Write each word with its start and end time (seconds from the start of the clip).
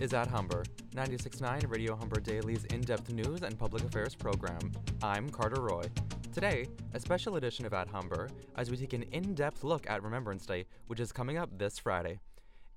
Is 0.00 0.12
At 0.12 0.28
Humber, 0.28 0.64
96.9 0.94 1.70
Radio 1.70 1.94
Humber 1.94 2.20
Daily's 2.20 2.64
in 2.66 2.80
depth 2.80 3.12
news 3.12 3.42
and 3.42 3.58
public 3.58 3.84
affairs 3.84 4.14
program. 4.14 4.72
I'm 5.02 5.28
Carter 5.28 5.62
Roy. 5.62 5.84
Today, 6.32 6.66
a 6.94 7.00
special 7.00 7.36
edition 7.36 7.66
of 7.66 7.74
At 7.74 7.88
Humber 7.88 8.30
as 8.56 8.70
we 8.70 8.76
take 8.76 8.92
an 8.92 9.04
in 9.12 9.34
depth 9.34 9.62
look 9.62 9.88
at 9.88 10.02
Remembrance 10.02 10.46
Day, 10.46 10.64
which 10.86 11.00
is 11.00 11.12
coming 11.12 11.36
up 11.36 11.50
this 11.58 11.78
Friday. 11.78 12.18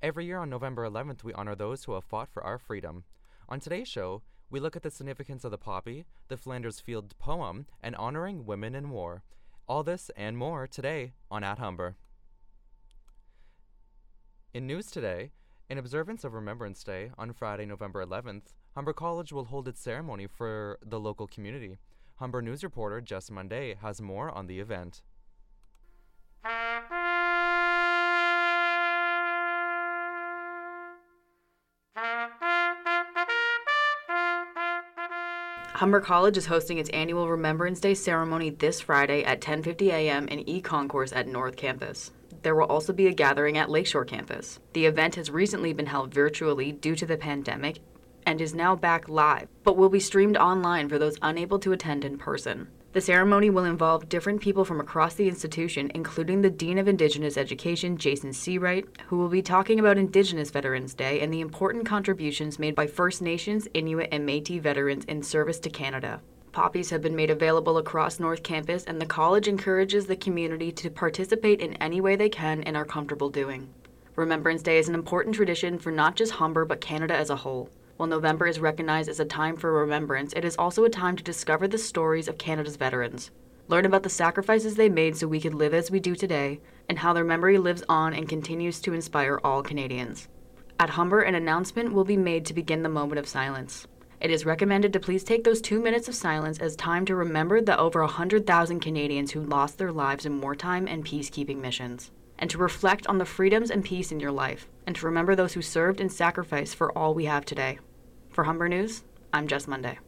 Every 0.02 0.26
year 0.26 0.38
on 0.38 0.50
November 0.50 0.88
11th, 0.88 1.24
we 1.24 1.34
honor 1.34 1.56
those 1.56 1.84
who 1.84 1.94
have 1.94 2.04
fought 2.04 2.30
for 2.30 2.44
our 2.44 2.58
freedom. 2.58 3.04
On 3.50 3.60
today's 3.60 3.88
show, 3.88 4.22
we 4.50 4.60
look 4.60 4.76
at 4.76 4.84
the 4.84 4.92
significance 4.92 5.44
of 5.44 5.52
the 5.52 5.58
poppy, 5.58 6.06
the 6.28 6.38
Flanders 6.38 6.80
Field 6.80 7.18
poem, 7.20 7.66
and 7.82 7.96
honoring 7.96 8.46
women 8.46 8.76
in 8.76 8.90
war. 8.90 9.24
All 9.68 9.84
this 9.84 10.10
and 10.16 10.38
more 10.38 10.68
today 10.68 11.14
on 11.32 11.44
At 11.44 11.60
Humber. 11.60 11.96
In 14.54 14.68
news 14.68 14.88
today, 14.88 15.32
in 15.70 15.78
observance 15.78 16.24
of 16.24 16.34
Remembrance 16.34 16.84
Day 16.84 17.12
on 17.18 17.34
Friday, 17.34 17.66
November 17.66 18.06
11th, 18.06 18.54
Humber 18.76 18.94
College 18.94 19.34
will 19.34 19.46
hold 19.46 19.68
its 19.68 19.82
ceremony 19.82 20.28
for 20.28 20.80
the 20.86 21.00
local 21.00 21.28
community. 21.28 21.78
Humber 22.16 22.42
News 22.42 22.64
reporter 22.64 23.02
Jess 23.02 23.30
Monday 23.30 23.76
has 23.82 24.02
more 24.02 24.32
on 24.32 24.48
the 24.48 24.60
event. 24.60 25.02
Humber 35.76 36.00
College 36.00 36.38
is 36.38 36.48
hosting 36.48 36.80
its 36.80 36.90
annual 36.90 37.30
Remembrance 37.30 37.80
Day 37.80 37.94
ceremony 37.94 38.50
this 38.50 38.82
Friday 38.82 39.24
at 39.24 39.42
10:50 39.42 39.90
a.m. 39.90 40.28
in 40.28 40.48
E 40.50 40.60
Concourse 40.62 41.12
at 41.14 41.28
North 41.28 41.56
Campus. 41.56 42.12
There 42.44 42.56
will 42.56 42.66
also 42.66 42.94
be 42.94 43.08
a 43.08 43.14
gathering 43.14 43.58
at 43.58 43.70
Lakeshore 43.70 44.06
campus. 44.06 44.60
The 44.74 44.86
event 44.86 45.16
has 45.16 45.32
recently 45.32 45.74
been 45.74 45.88
held 45.88 46.14
virtually 46.14 46.72
due 46.72 46.96
to 46.96 47.06
the 47.06 47.18
pandemic 47.18 47.80
and 48.26 48.42
is 48.42 48.54
now 48.54 48.76
back 48.76 49.08
live, 49.08 49.48
but 49.64 49.78
will 49.78 49.90
be 49.90 50.00
streamed 50.00 50.38
online 50.38 50.90
for 50.90 51.00
those 51.00 51.18
unable 51.22 51.60
to 51.60 51.72
attend 51.72 52.04
in 52.04 52.18
person. 52.18 52.68
The 52.94 53.02
ceremony 53.02 53.50
will 53.50 53.66
involve 53.66 54.10
different 54.10 54.42
people 54.42 54.66
from 54.66 54.80
across 54.80 55.14
the 55.14 55.28
institution, 55.28 55.92
including 55.94 56.42
the 56.42 56.50
Dean 56.50 56.78
of 56.78 56.88
Indigenous 56.88 57.38
Education, 57.38 57.96
Jason 57.98 58.34
Seright, 58.34 58.86
who 59.08 59.18
will 59.18 59.30
be 59.30 59.42
talking 59.42 59.80
about 59.80 59.98
Indigenous 59.98 60.50
Veterans 60.50 60.94
Day 60.94 61.20
and 61.22 61.32
the 61.32 61.42
important 61.42 61.86
contributions 61.86 62.60
made 62.60 62.76
by 62.76 62.88
First 62.88 63.22
Nations, 63.22 63.68
Inuit, 63.74 64.10
and 64.12 64.26
Metis 64.26 64.62
veterans 64.62 65.06
in 65.06 65.22
service 65.22 65.60
to 65.60 65.70
Canada. 65.70 66.22
Poppies 66.58 66.90
have 66.90 67.04
been 67.04 67.16
made 67.16 67.30
available 67.30 67.78
across 67.78 68.20
North 68.20 68.42
Campus, 68.42 68.84
and 68.86 69.00
the 69.00 69.06
college 69.06 69.48
encourages 69.48 70.08
the 70.08 70.16
community 70.16 70.72
to 70.72 70.90
participate 70.90 71.62
in 71.62 71.76
any 71.76 72.02
way 72.02 72.16
they 72.16 72.30
can 72.30 72.64
and 72.64 72.76
are 72.76 72.84
comfortable 72.84 73.30
doing. 73.30 73.72
Remembrance 74.16 74.64
Day 74.64 74.80
is 74.80 74.90
an 74.90 74.96
important 74.96 75.36
tradition 75.36 75.78
for 75.78 75.92
not 75.92 76.16
just 76.16 76.32
Humber 76.32 76.66
but 76.66 76.82
Canada 76.82 77.16
as 77.16 77.30
a 77.30 77.36
whole. 77.36 77.70
While 77.98 78.10
November 78.10 78.48
is 78.48 78.60
recognized 78.60 79.08
as 79.08 79.20
a 79.20 79.26
time 79.26 79.56
for 79.56 79.72
remembrance, 79.72 80.34
it 80.34 80.44
is 80.44 80.56
also 80.56 80.84
a 80.84 80.90
time 80.90 81.16
to 81.18 81.24
discover 81.24 81.68
the 81.68 81.78
stories 81.78 82.28
of 82.28 82.40
Canada's 82.40 82.76
veterans. 82.76 83.30
Learn 83.68 83.86
about 83.86 84.02
the 84.02 84.10
sacrifices 84.10 84.74
they 84.74 84.90
made 84.90 85.16
so 85.16 85.28
we 85.28 85.40
could 85.40 85.54
live 85.54 85.76
as 85.76 85.92
we 85.92 86.00
do 86.00 86.16
today, 86.16 86.60
and 86.90 86.98
how 86.98 87.14
their 87.14 87.24
memory 87.24 87.60
lives 87.60 87.84
on 87.88 88.16
and 88.16 88.28
continues 88.28 88.82
to 88.82 88.96
inspire 88.96 89.40
all 89.44 89.62
Canadians. 89.62 90.28
At 90.80 90.90
Humber, 90.90 91.20
an 91.20 91.36
announcement 91.36 91.94
will 91.94 92.04
be 92.04 92.18
made 92.18 92.48
to 92.48 92.56
begin 92.56 92.82
the 92.82 92.90
moment 92.90 93.20
of 93.20 93.28
silence. 93.28 93.86
It 94.20 94.32
is 94.32 94.48
recommended 94.48 94.94
to 94.94 95.00
please 95.00 95.24
take 95.24 95.44
those 95.44 95.62
two 95.62 95.80
minutes 95.80 96.08
of 96.08 96.16
silence 96.16 96.58
as 96.58 96.76
time 96.76 97.06
to 97.06 97.16
remember 97.16 97.62
the 97.62 97.78
over 97.78 98.02
100,000 98.02 98.80
Canadians 98.80 99.32
who 99.32 99.42
lost 99.42 99.78
their 99.78 99.92
lives 99.92 100.26
in 100.26 100.42
wartime 100.42 100.88
and 100.88 101.06
peacekeeping 101.06 101.58
missions, 101.58 102.10
and 102.40 102.50
to 102.50 102.58
reflect 102.58 103.06
on 103.06 103.20
the 103.20 103.26
freedoms 103.26 103.70
and 103.70 103.86
peace 103.86 104.12
in 104.12 104.20
your 104.20 104.32
life, 104.32 104.68
and 104.88 104.96
to 104.96 105.06
remember 105.06 105.36
those 105.36 105.54
who 105.54 105.62
served 105.62 106.02
and 106.02 106.12
sacrificed 106.12 106.76
for 106.76 106.92
all 106.98 107.14
we 107.14 107.26
have 107.26 107.46
today. 107.46 107.78
For 108.32 108.46
Humber 108.46 108.68
News, 108.68 109.04
I'm 109.32 109.48
Jess 109.48 109.68
Monday. 109.68 110.00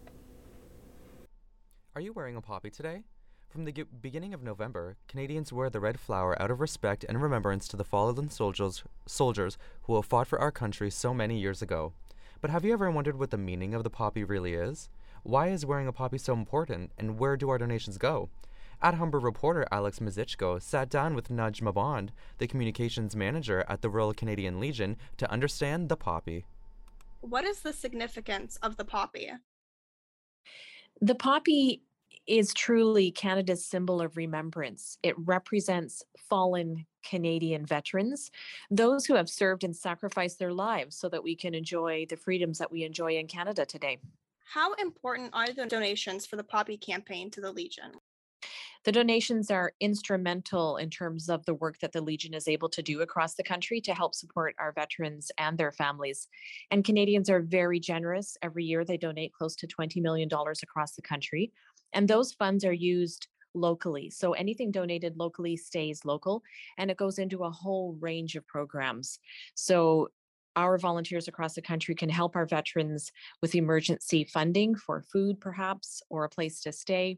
Are 1.96 2.02
you 2.02 2.12
wearing 2.12 2.36
a 2.36 2.42
poppy 2.42 2.72
today? 2.72 3.04
From 3.48 3.66
the 3.66 3.86
beginning 4.02 4.34
of 4.34 4.42
November, 4.42 4.98
Canadians 5.08 5.54
wear 5.54 5.70
the 5.70 5.80
red 5.80 6.00
flower 6.00 6.40
out 6.42 6.50
of 6.50 6.62
respect 6.62 7.06
and 7.08 7.22
remembrance 7.22 7.68
to 7.68 7.78
the 7.78 7.84
fallen 7.84 8.32
soldiers, 8.32 8.84
soldiers 9.06 9.60
who 9.84 9.96
have 9.96 10.06
fought 10.06 10.28
for 10.28 10.40
our 10.40 10.52
country 10.52 10.90
so 10.90 11.14
many 11.14 11.40
years 11.40 11.62
ago. 11.62 11.94
But 12.42 12.52
have 12.52 12.64
you 12.64 12.72
ever 12.72 12.90
wondered 12.90 13.20
what 13.20 13.32
the 13.32 13.38
meaning 13.38 13.74
of 13.74 13.84
the 13.84 13.90
poppy 13.90 14.24
really 14.24 14.54
is? 14.54 14.90
Why 15.24 15.50
is 15.50 15.66
wearing 15.66 15.88
a 15.88 15.92
poppy 15.92 16.18
so 16.18 16.34
important, 16.34 16.92
and 16.98 17.20
where 17.20 17.36
do 17.36 17.50
our 17.50 17.58
donations 17.58 17.98
go? 17.98 18.30
At 18.82 18.94
Humber 18.94 19.20
reporter 19.20 19.68
Alex 19.72 20.00
Mazichko 20.00 20.62
sat 20.62 20.90
down 20.90 21.14
with 21.16 21.28
Nujma 21.28 21.74
Bond, 21.74 22.14
the 22.38 22.48
communications 22.48 23.14
manager 23.14 23.66
at 23.68 23.82
the 23.82 23.90
Royal 23.90 24.14
Canadian 24.14 24.60
Legion, 24.62 24.96
to 25.18 25.30
understand 25.30 25.90
the 25.90 25.98
poppy. 25.98 26.46
What 27.20 27.44
is 27.44 27.60
the 27.60 27.74
significance 27.74 28.58
of 28.62 28.78
the 28.78 28.86
poppy? 28.86 29.32
The 31.02 31.16
poppy 31.16 31.84
is 32.26 32.54
truly 32.54 33.12
Canada's 33.12 33.66
symbol 33.66 34.02
of 34.02 34.16
remembrance. 34.16 34.98
It 35.04 35.16
represents 35.18 36.04
fallen 36.30 36.86
Canadian 37.04 37.66
veterans, 37.66 38.32
those 38.70 39.06
who 39.06 39.16
have 39.16 39.30
served 39.30 39.64
and 39.64 39.76
sacrificed 39.76 40.40
their 40.40 40.54
lives 40.54 40.96
so 40.96 41.10
that 41.10 41.24
we 41.24 41.36
can 41.36 41.54
enjoy 41.54 42.06
the 42.10 42.18
freedoms 42.18 42.58
that 42.58 42.72
we 42.72 42.84
enjoy 42.84 43.18
in 43.18 43.28
Canada 43.28 43.66
today. 43.66 43.98
How 44.54 44.74
important 44.74 45.30
are 45.34 45.54
the 45.54 45.66
donations 45.66 46.26
for 46.26 46.36
the 46.36 46.44
Poppy 46.44 46.78
campaign 46.78 47.30
to 47.32 47.42
the 47.42 47.52
Legion? 47.52 47.92
The 48.86 48.92
donations 48.94 49.52
are 49.52 49.74
instrumental 49.82 50.78
in 50.78 50.90
terms 50.90 51.30
of 51.30 51.46
the 51.46 51.54
work 51.54 51.80
that 51.80 51.92
the 51.92 52.02
Legion 52.02 52.34
is 52.34 52.48
able 52.48 52.70
to 52.70 52.82
do 52.82 53.02
across 53.02 53.36
the 53.36 53.44
country 53.44 53.82
to 53.82 53.94
help 53.94 54.16
support 54.16 54.56
our 54.58 54.72
veterans 54.72 55.32
and 55.38 55.58
their 55.58 55.72
families. 55.72 56.28
And 56.72 56.86
Canadians 56.86 57.30
are 57.30 57.42
very 57.42 57.80
generous. 57.80 58.38
Every 58.42 58.64
year, 58.64 58.86
they 58.86 58.98
donate 58.98 59.34
close 59.34 59.56
to 59.58 59.68
$20 59.68 60.02
million 60.02 60.30
across 60.32 60.94
the 60.94 61.02
country. 61.02 61.52
And 61.92 62.08
those 62.08 62.32
funds 62.32 62.64
are 62.64 62.74
used 62.74 63.28
locally. 63.54 64.10
So 64.10 64.34
anything 64.34 64.72
donated 64.72 65.18
locally 65.18 65.58
stays 65.58 66.06
local 66.06 66.44
and 66.78 66.92
it 66.92 66.98
goes 66.98 67.20
into 67.20 67.44
a 67.44 67.52
whole 67.52 67.98
range 68.00 68.36
of 68.36 68.46
programs. 68.48 69.20
So 69.56 70.10
our 70.56 70.78
volunteers 70.78 71.28
across 71.28 71.54
the 71.54 71.62
country 71.62 71.96
can 71.96 72.10
help 72.10 72.36
our 72.36 72.46
veterans 72.46 73.12
with 73.42 73.56
emergency 73.56 74.24
funding 74.24 74.76
for 74.76 75.02
food, 75.02 75.40
perhaps, 75.40 76.02
or 76.10 76.24
a 76.24 76.30
place 76.30 76.62
to 76.62 76.72
stay. 76.72 77.18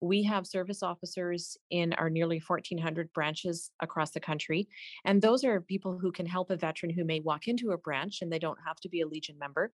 We 0.00 0.22
have 0.24 0.46
service 0.46 0.82
officers 0.82 1.56
in 1.70 1.92
our 1.94 2.10
nearly 2.10 2.42
1,400 2.46 3.12
branches 3.12 3.70
across 3.80 4.10
the 4.10 4.20
country. 4.20 4.68
And 5.04 5.22
those 5.22 5.44
are 5.44 5.60
people 5.60 5.98
who 5.98 6.12
can 6.12 6.26
help 6.26 6.50
a 6.50 6.56
veteran 6.56 6.92
who 6.92 7.04
may 7.04 7.20
walk 7.20 7.48
into 7.48 7.70
a 7.70 7.78
branch 7.78 8.18
and 8.20 8.32
they 8.32 8.38
don't 8.38 8.58
have 8.66 8.76
to 8.80 8.88
be 8.88 9.00
a 9.00 9.06
Legion 9.06 9.38
member, 9.38 9.72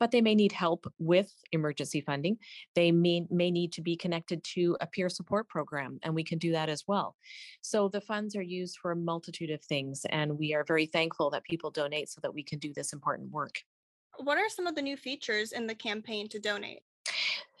but 0.00 0.10
they 0.10 0.20
may 0.20 0.34
need 0.34 0.52
help 0.52 0.86
with 0.98 1.32
emergency 1.52 2.00
funding. 2.00 2.38
They 2.74 2.92
may, 2.92 3.26
may 3.30 3.50
need 3.50 3.72
to 3.72 3.82
be 3.82 3.96
connected 3.96 4.42
to 4.54 4.76
a 4.80 4.86
peer 4.86 5.08
support 5.08 5.48
program, 5.48 5.98
and 6.02 6.14
we 6.14 6.24
can 6.24 6.38
do 6.38 6.52
that 6.52 6.68
as 6.68 6.84
well. 6.86 7.16
So 7.60 7.88
the 7.88 8.00
funds 8.00 8.36
are 8.36 8.42
used 8.42 8.78
for 8.80 8.92
a 8.92 8.96
multitude 8.96 9.50
of 9.50 9.62
things, 9.62 10.06
and 10.10 10.38
we 10.38 10.54
are 10.54 10.64
very 10.64 10.86
thankful 10.86 11.30
that 11.30 11.44
people 11.44 11.70
donate 11.70 12.08
so 12.08 12.20
that 12.22 12.34
we 12.36 12.44
can 12.44 12.60
do 12.60 12.72
this 12.72 12.92
important 12.92 13.32
work. 13.32 13.62
What 14.18 14.38
are 14.38 14.48
some 14.48 14.68
of 14.68 14.76
the 14.76 14.82
new 14.82 14.96
features 14.96 15.52
in 15.52 15.66
the 15.66 15.74
campaign 15.74 16.28
to 16.28 16.38
donate? 16.38 16.82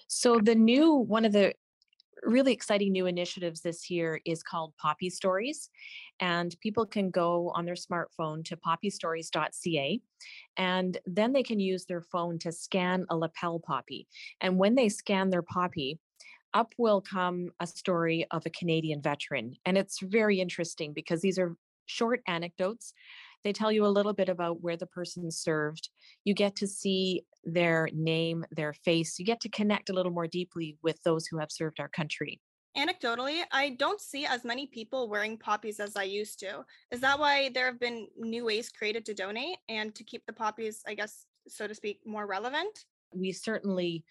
So 0.06 0.38
the 0.38 0.54
new 0.54 0.92
one 0.92 1.24
of 1.24 1.32
the 1.32 1.54
really 2.22 2.52
exciting 2.52 2.92
new 2.92 3.06
initiatives 3.06 3.60
this 3.60 3.90
year 3.90 4.20
is 4.24 4.42
called 4.42 4.72
Poppy 4.80 5.10
Stories. 5.10 5.70
And 6.20 6.56
people 6.60 6.86
can 6.86 7.10
go 7.10 7.52
on 7.54 7.64
their 7.64 7.74
smartphone 7.74 8.44
to 8.46 8.56
poppystories.ca 8.56 10.00
and 10.56 10.98
then 11.04 11.32
they 11.32 11.42
can 11.42 11.60
use 11.60 11.84
their 11.84 12.00
phone 12.00 12.38
to 12.40 12.52
scan 12.52 13.04
a 13.10 13.16
lapel 13.16 13.60
poppy. 13.60 14.06
And 14.40 14.58
when 14.58 14.74
they 14.74 14.88
scan 14.88 15.30
their 15.30 15.42
poppy, 15.42 15.98
up 16.54 16.72
will 16.78 17.02
come 17.02 17.50
a 17.60 17.66
story 17.66 18.26
of 18.30 18.46
a 18.46 18.50
Canadian 18.50 19.02
veteran. 19.02 19.54
And 19.66 19.76
it's 19.76 20.00
very 20.00 20.40
interesting 20.40 20.94
because 20.94 21.20
these 21.20 21.38
are 21.38 21.54
short 21.84 22.22
anecdotes 22.26 22.94
they 23.46 23.52
tell 23.52 23.70
you 23.70 23.86
a 23.86 23.96
little 23.96 24.12
bit 24.12 24.28
about 24.28 24.60
where 24.60 24.76
the 24.76 24.88
person 24.88 25.30
served. 25.30 25.88
You 26.24 26.34
get 26.34 26.56
to 26.56 26.66
see 26.66 27.22
their 27.44 27.88
name, 27.94 28.44
their 28.50 28.72
face. 28.72 29.20
You 29.20 29.24
get 29.24 29.40
to 29.42 29.48
connect 29.48 29.88
a 29.88 29.92
little 29.92 30.10
more 30.10 30.26
deeply 30.26 30.76
with 30.82 31.00
those 31.04 31.28
who 31.28 31.38
have 31.38 31.52
served 31.52 31.78
our 31.78 31.88
country. 31.88 32.40
Anecdotally, 32.76 33.42
I 33.52 33.76
don't 33.78 34.00
see 34.00 34.26
as 34.26 34.44
many 34.44 34.66
people 34.66 35.08
wearing 35.08 35.38
poppies 35.38 35.78
as 35.78 35.94
I 35.94 36.02
used 36.02 36.40
to. 36.40 36.64
Is 36.90 37.00
that 37.02 37.20
why 37.20 37.50
there 37.54 37.66
have 37.66 37.78
been 37.78 38.08
new 38.18 38.44
ways 38.44 38.68
created 38.68 39.06
to 39.06 39.14
donate 39.14 39.58
and 39.68 39.94
to 39.94 40.02
keep 40.02 40.26
the 40.26 40.32
poppies, 40.32 40.82
I 40.84 40.94
guess, 40.94 41.26
so 41.46 41.68
to 41.68 41.74
speak, 41.74 42.00
more 42.04 42.26
relevant? 42.26 42.84
We 43.14 43.30
certainly 43.30 44.04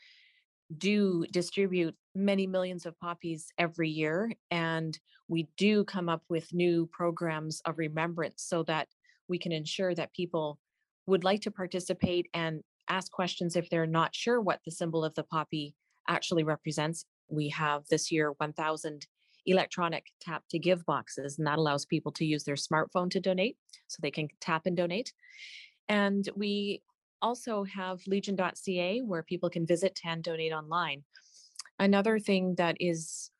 do 0.77 1.25
distribute 1.31 1.93
many 2.15 2.47
millions 2.47 2.85
of 2.85 2.97
poppies 2.99 3.51
every 3.57 3.89
year, 3.89 4.31
and 4.49 4.97
we 5.27 5.49
do 5.57 5.83
come 5.83 6.07
up 6.07 6.23
with 6.29 6.53
new 6.53 6.87
programs 6.91 7.61
of 7.65 7.77
remembrance 7.77 8.43
so 8.47 8.63
that 8.63 8.87
we 9.27 9.39
can 9.39 9.51
ensure 9.51 9.95
that 9.95 10.13
people 10.13 10.59
would 11.07 11.23
like 11.23 11.41
to 11.41 11.51
participate 11.51 12.27
and 12.33 12.61
ask 12.89 13.11
questions 13.11 13.55
if 13.55 13.69
they're 13.69 13.87
not 13.87 14.15
sure 14.15 14.41
what 14.41 14.59
the 14.65 14.71
symbol 14.71 15.03
of 15.03 15.15
the 15.15 15.23
poppy 15.23 15.75
actually 16.07 16.43
represents. 16.43 17.05
We 17.29 17.49
have 17.49 17.83
this 17.89 18.11
year 18.11 18.33
1,000 18.37 19.07
electronic 19.47 20.05
tap 20.21 20.43
to 20.49 20.59
give 20.59 20.85
boxes, 20.85 21.37
and 21.37 21.47
that 21.47 21.59
allows 21.59 21.85
people 21.85 22.11
to 22.13 22.25
use 22.25 22.43
their 22.43 22.55
smartphone 22.55 23.09
to 23.11 23.19
donate 23.19 23.57
so 23.87 23.99
they 24.01 24.11
can 24.11 24.27
tap 24.41 24.63
and 24.65 24.75
donate. 24.75 25.13
And 25.87 26.27
we 26.35 26.81
also 27.21 27.63
have 27.63 28.01
legion.ca 28.07 29.01
where 29.01 29.23
people 29.23 29.49
can 29.49 29.65
visit 29.65 29.99
and 30.03 30.23
donate 30.23 30.51
online. 30.51 31.03
Another 31.79 32.19
thing 32.19 32.55
that 32.57 32.77
is 32.79 33.31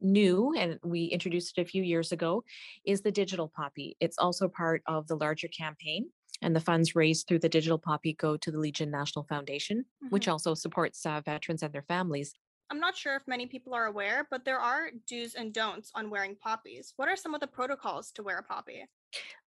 new 0.00 0.54
and 0.56 0.78
we 0.82 1.04
introduced 1.04 1.56
it 1.56 1.60
a 1.60 1.64
few 1.64 1.82
years 1.82 2.12
ago 2.12 2.44
is 2.84 3.02
the 3.02 3.10
digital 3.12 3.48
poppy. 3.48 3.96
It's 4.00 4.18
also 4.18 4.48
part 4.48 4.82
of 4.86 5.06
the 5.06 5.16
larger 5.16 5.48
campaign 5.48 6.10
and 6.42 6.54
the 6.54 6.60
funds 6.60 6.94
raised 6.94 7.26
through 7.26 7.40
the 7.40 7.48
digital 7.48 7.78
poppy 7.78 8.12
go 8.14 8.36
to 8.36 8.50
the 8.50 8.58
Legion 8.58 8.90
National 8.90 9.24
Foundation, 9.24 9.84
which 10.10 10.26
Mhm. 10.26 10.32
also 10.32 10.54
supports 10.54 11.04
uh, 11.04 11.20
veterans 11.20 11.62
and 11.62 11.72
their 11.72 11.82
families. 11.82 12.34
I'm 12.70 12.80
not 12.80 12.96
sure 12.96 13.16
if 13.16 13.26
many 13.26 13.46
people 13.46 13.72
are 13.74 13.86
aware, 13.86 14.26
but 14.30 14.44
there 14.44 14.60
are 14.60 14.90
do's 15.06 15.34
and 15.34 15.52
don'ts 15.54 15.90
on 15.94 16.10
wearing 16.10 16.36
poppies. 16.36 16.92
What 16.96 17.08
are 17.08 17.16
some 17.16 17.34
of 17.34 17.40
the 17.40 17.46
protocols 17.46 18.12
to 18.12 18.22
wear 18.22 18.38
a 18.38 18.42
poppy? 18.42 18.84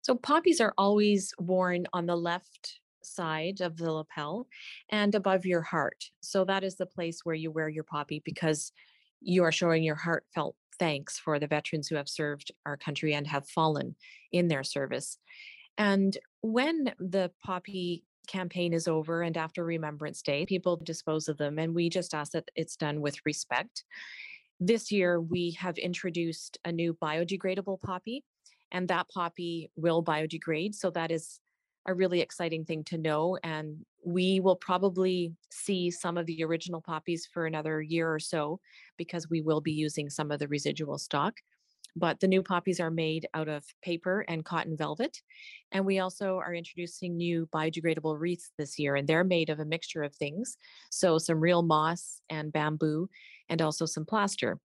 So 0.01 0.15
poppies 0.15 0.61
are 0.61 0.73
always 0.77 1.33
worn 1.37 1.85
on 1.93 2.05
the 2.05 2.15
left 2.15 2.79
side 3.03 3.59
of 3.61 3.77
the 3.77 3.91
lapel 3.91 4.47
and 4.89 5.13
above 5.15 5.45
your 5.45 5.61
heart. 5.61 6.11
So 6.21 6.45
that 6.45 6.63
is 6.63 6.77
the 6.77 6.85
place 6.85 7.25
where 7.25 7.35
you 7.35 7.51
wear 7.51 7.67
your 7.69 7.83
poppy 7.83 8.21
because 8.23 8.71
you 9.21 9.44
are 9.44 9.51
showing 9.51 9.83
your 9.83 9.95
heartfelt 9.95 10.56
thanks 10.80 11.19
for 11.19 11.38
the 11.38 11.48
veterans 11.48 11.88
who 11.88 11.95
have 11.95 12.10
served 12.10 12.51
our 12.66 12.77
country 12.77 13.13
and 13.13 13.27
have 13.27 13.48
fallen 13.48 13.95
in 14.31 14.48
their 14.48 14.63
service. 14.63 15.18
And 15.77 16.18
when 16.42 16.94
the 17.00 17.31
poppy 17.45 18.04
campaign 18.27 18.74
is 18.74 18.88
over 18.88 19.21
and 19.21 19.36
after 19.38 19.63
Remembrance 19.63 20.21
Day, 20.21 20.45
people 20.45 20.77
dispose 20.77 21.27
of 21.27 21.38
them 21.38 21.60
and 21.60 21.75
we 21.75 21.89
just 21.89 22.13
ask 22.13 22.31
that 22.31 22.50
it's 22.56 22.75
done 22.75 23.01
with 23.01 23.18
respect. 23.25 23.83
This 24.60 24.92
year 24.92 25.19
we 25.19 25.51
have 25.60 25.77
introduced 25.77 26.57
a 26.63 26.72
new 26.72 26.94
biodegradable 27.01 27.81
poppy 27.81 28.24
and 28.72 28.88
that 28.88 29.10
poppy 29.10 29.69
will 29.75 30.04
biodegrade. 30.04 30.75
So 30.75 30.89
that 30.92 31.12
is 31.12 31.39
a 31.85 31.93
really 31.93 32.21
exciting 32.21 32.65
thing 32.65 32.83
to 32.85 32.97
know. 32.97 33.37
And 33.43 33.85
we 34.05 34.39
will 34.39 34.55
probably 34.55 35.33
see 35.49 35.91
some 35.91 36.17
of 36.17 36.25
the 36.25 36.43
original 36.43 36.81
poppies 36.81 37.27
for 37.31 37.45
another 37.45 37.81
year 37.81 38.13
or 38.13 38.19
so 38.19 38.59
because 38.97 39.29
we 39.29 39.41
will 39.41 39.61
be 39.61 39.71
using 39.71 40.09
some 40.09 40.31
of 40.31 40.39
the 40.39 40.47
residual 40.47 40.97
stock. 40.97 41.35
But 41.95 42.19
the 42.19 42.27
new 42.27 42.43
poppies 42.43 42.79
are 42.79 42.91
made 42.91 43.27
out 43.33 43.49
of 43.49 43.65
paper 43.81 44.23
and 44.27 44.45
cotton 44.45 44.77
velvet. 44.77 45.21
And 45.71 45.85
we 45.85 45.99
also 45.99 46.37
are 46.37 46.53
introducing 46.53 47.17
new 47.17 47.47
biodegradable 47.47 48.19
wreaths 48.19 48.51
this 48.57 48.77
year, 48.77 48.95
and 48.95 49.07
they're 49.07 49.23
made 49.23 49.49
of 49.49 49.59
a 49.59 49.65
mixture 49.65 50.03
of 50.03 50.15
things. 50.15 50.55
So, 50.91 51.17
some 51.17 51.39
real 51.39 51.63
moss 51.63 52.21
and 52.29 52.53
bamboo, 52.53 53.09
and 53.49 53.61
also 53.61 53.85
some 53.85 54.05
plaster. 54.05 54.59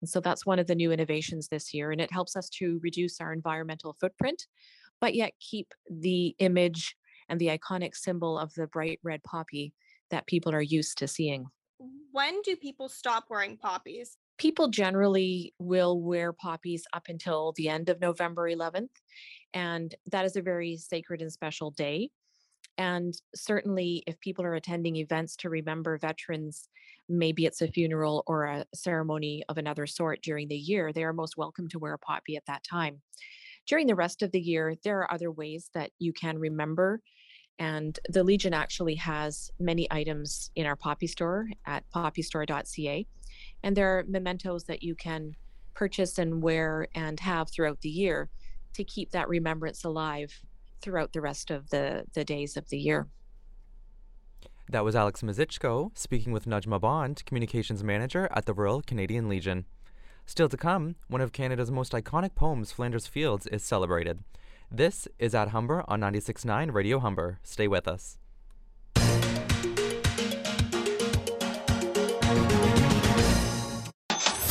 And 0.00 0.08
so 0.08 0.20
that's 0.20 0.46
one 0.46 0.58
of 0.58 0.66
the 0.66 0.74
new 0.74 0.92
innovations 0.92 1.48
this 1.48 1.74
year, 1.74 1.90
and 1.90 2.00
it 2.00 2.12
helps 2.12 2.36
us 2.36 2.48
to 2.50 2.80
reduce 2.82 3.20
our 3.20 3.32
environmental 3.32 3.96
footprint, 4.00 4.46
but 5.00 5.14
yet 5.14 5.32
keep 5.40 5.72
the 5.88 6.34
image 6.38 6.96
and 7.28 7.40
the 7.40 7.46
iconic 7.46 7.94
symbol 7.94 8.38
of 8.38 8.52
the 8.54 8.66
bright 8.66 9.00
red 9.02 9.22
poppy 9.22 9.72
that 10.10 10.26
people 10.26 10.52
are 10.52 10.62
used 10.62 10.98
to 10.98 11.08
seeing. 11.08 11.46
When 12.12 12.42
do 12.42 12.56
people 12.56 12.88
stop 12.88 13.26
wearing 13.30 13.56
poppies? 13.56 14.18
People 14.36 14.68
generally 14.68 15.54
will 15.58 16.00
wear 16.00 16.32
poppies 16.32 16.84
up 16.92 17.04
until 17.08 17.52
the 17.56 17.68
end 17.68 17.88
of 17.88 18.00
November 18.00 18.50
11th, 18.50 18.88
and 19.54 19.94
that 20.10 20.24
is 20.24 20.36
a 20.36 20.42
very 20.42 20.76
sacred 20.76 21.22
and 21.22 21.32
special 21.32 21.70
day. 21.70 22.10
And 22.78 23.14
certainly, 23.34 24.02
if 24.06 24.18
people 24.20 24.44
are 24.44 24.54
attending 24.54 24.96
events 24.96 25.36
to 25.36 25.50
remember 25.50 25.98
veterans, 25.98 26.68
maybe 27.08 27.44
it's 27.44 27.60
a 27.60 27.68
funeral 27.68 28.24
or 28.26 28.44
a 28.44 28.64
ceremony 28.74 29.44
of 29.48 29.58
another 29.58 29.86
sort 29.86 30.22
during 30.22 30.48
the 30.48 30.56
year, 30.56 30.92
they 30.92 31.04
are 31.04 31.12
most 31.12 31.36
welcome 31.36 31.68
to 31.68 31.78
wear 31.78 31.92
a 31.92 31.98
poppy 31.98 32.36
at 32.36 32.46
that 32.46 32.64
time. 32.64 33.02
During 33.66 33.86
the 33.86 33.94
rest 33.94 34.22
of 34.22 34.32
the 34.32 34.40
year, 34.40 34.74
there 34.82 34.98
are 35.00 35.12
other 35.12 35.30
ways 35.30 35.70
that 35.74 35.90
you 35.98 36.12
can 36.12 36.38
remember. 36.38 37.00
And 37.58 37.98
the 38.08 38.24
Legion 38.24 38.54
actually 38.54 38.94
has 38.96 39.50
many 39.58 39.86
items 39.90 40.50
in 40.56 40.66
our 40.66 40.76
poppy 40.76 41.06
store 41.06 41.48
at 41.66 41.84
poppystore.ca. 41.94 43.06
And 43.62 43.76
there 43.76 43.98
are 43.98 44.04
mementos 44.08 44.64
that 44.64 44.82
you 44.82 44.94
can 44.94 45.34
purchase 45.74 46.18
and 46.18 46.42
wear 46.42 46.88
and 46.94 47.20
have 47.20 47.50
throughout 47.50 47.80
the 47.82 47.90
year 47.90 48.28
to 48.74 48.84
keep 48.84 49.10
that 49.10 49.28
remembrance 49.28 49.84
alive 49.84 50.32
throughout 50.80 51.12
the 51.12 51.20
rest 51.20 51.50
of 51.50 51.68
the, 51.70 52.04
the 52.14 52.24
days 52.24 52.56
of 52.56 52.68
the 52.70 52.78
year. 52.78 53.08
That 54.70 54.84
was 54.84 54.94
Alex 54.94 55.20
Mazichko 55.20 55.90
speaking 55.98 56.32
with 56.32 56.46
Nujma 56.46 56.80
Bond, 56.80 57.24
Communications 57.26 57.82
Manager 57.82 58.28
at 58.32 58.46
the 58.46 58.54
Royal 58.54 58.80
Canadian 58.80 59.28
Legion. 59.28 59.66
Still 60.30 60.48
to 60.50 60.56
come, 60.56 60.94
one 61.08 61.20
of 61.20 61.32
Canada's 61.32 61.72
most 61.72 61.90
iconic 61.90 62.36
poems, 62.36 62.70
Flanders 62.70 63.08
Fields, 63.08 63.48
is 63.48 63.64
celebrated. 63.64 64.20
This 64.70 65.08
is 65.18 65.34
at 65.34 65.48
Humber 65.48 65.82
on 65.88 66.00
96.9 66.02 66.72
Radio 66.72 67.00
Humber. 67.00 67.40
Stay 67.42 67.66
with 67.66 67.88
us. 67.88 68.16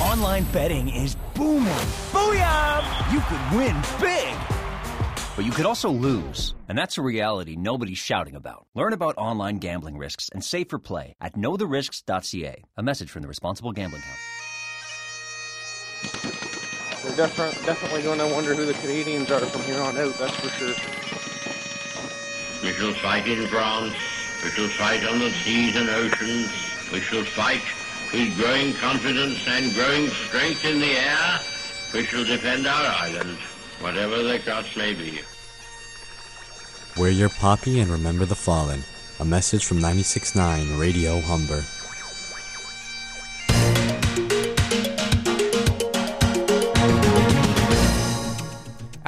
Online 0.02 0.44
betting 0.52 0.90
is 0.90 1.16
booming. 1.34 1.64
Booyah! 2.12 3.14
You 3.14 3.22
could 3.30 3.58
win 3.58 3.82
big. 4.02 4.36
But 5.38 5.46
you 5.46 5.52
could 5.52 5.66
also 5.66 5.90
lose. 5.90 6.56
And 6.68 6.78
that's 6.78 6.98
a 6.98 7.02
reality 7.02 7.56
nobody's 7.56 7.98
shouting 7.98 8.36
about. 8.36 8.66
Learn 8.76 8.92
about 8.92 9.18
online 9.18 9.60
gambling 9.60 9.98
risks 9.98 10.28
and 10.34 10.44
safer 10.44 10.78
play 10.78 11.14
at 11.22 11.36
knowtherisks.ca. 11.36 12.64
A 12.76 12.84
message 12.84 13.10
from 13.10 13.22
the 13.22 13.30
Responsible 13.30 13.72
Gambling 13.72 14.02
Council. 14.02 14.39
They're 17.20 17.28
definitely 17.28 17.66
definitely 17.66 18.02
going 18.04 18.20
to 18.20 18.28
wonder 18.28 18.56
who 18.56 18.66
the 18.66 18.74
Canadians 18.76 19.30
are 19.30 19.42
from 19.42 19.62
here 19.64 19.82
on 19.82 19.98
out. 19.98 20.18
That's 20.18 20.40
for 20.40 20.48
sure. 20.56 20.74
We 22.64 22.72
shall 22.72 22.94
fight 22.94 23.28
in 23.28 23.46
France. 23.48 23.94
We 24.42 24.52
shall 24.52 24.70
fight 24.70 25.04
on 25.04 25.20
the 25.20 25.30
seas 25.30 25.76
and 25.76 25.90
oceans. 25.90 26.48
We 26.94 27.02
shall 27.02 27.26
fight 27.26 27.60
with 28.14 28.38
growing 28.38 28.74
confidence 28.76 29.46
and 29.50 29.74
growing 29.74 30.08
strength 30.08 30.64
in 30.64 30.80
the 30.80 30.94
air. 30.94 31.42
We 31.94 32.06
shall 32.06 32.24
defend 32.24 32.66
our 32.66 32.86
island, 32.86 33.38
whatever 33.82 34.24
the 34.24 34.40
cost 34.40 34.78
may 34.78 34.94
be. 34.94 35.20
Wear 36.96 37.12
your 37.12 37.28
poppy 37.28 37.82
and 37.82 37.92
remember 37.92 38.24
the 38.24 38.36
fallen. 38.36 38.82
A 39.20 39.26
message 39.26 39.66
from 39.66 39.80
96.9 39.80 40.80
Radio 40.80 41.20
Humber. 41.20 41.66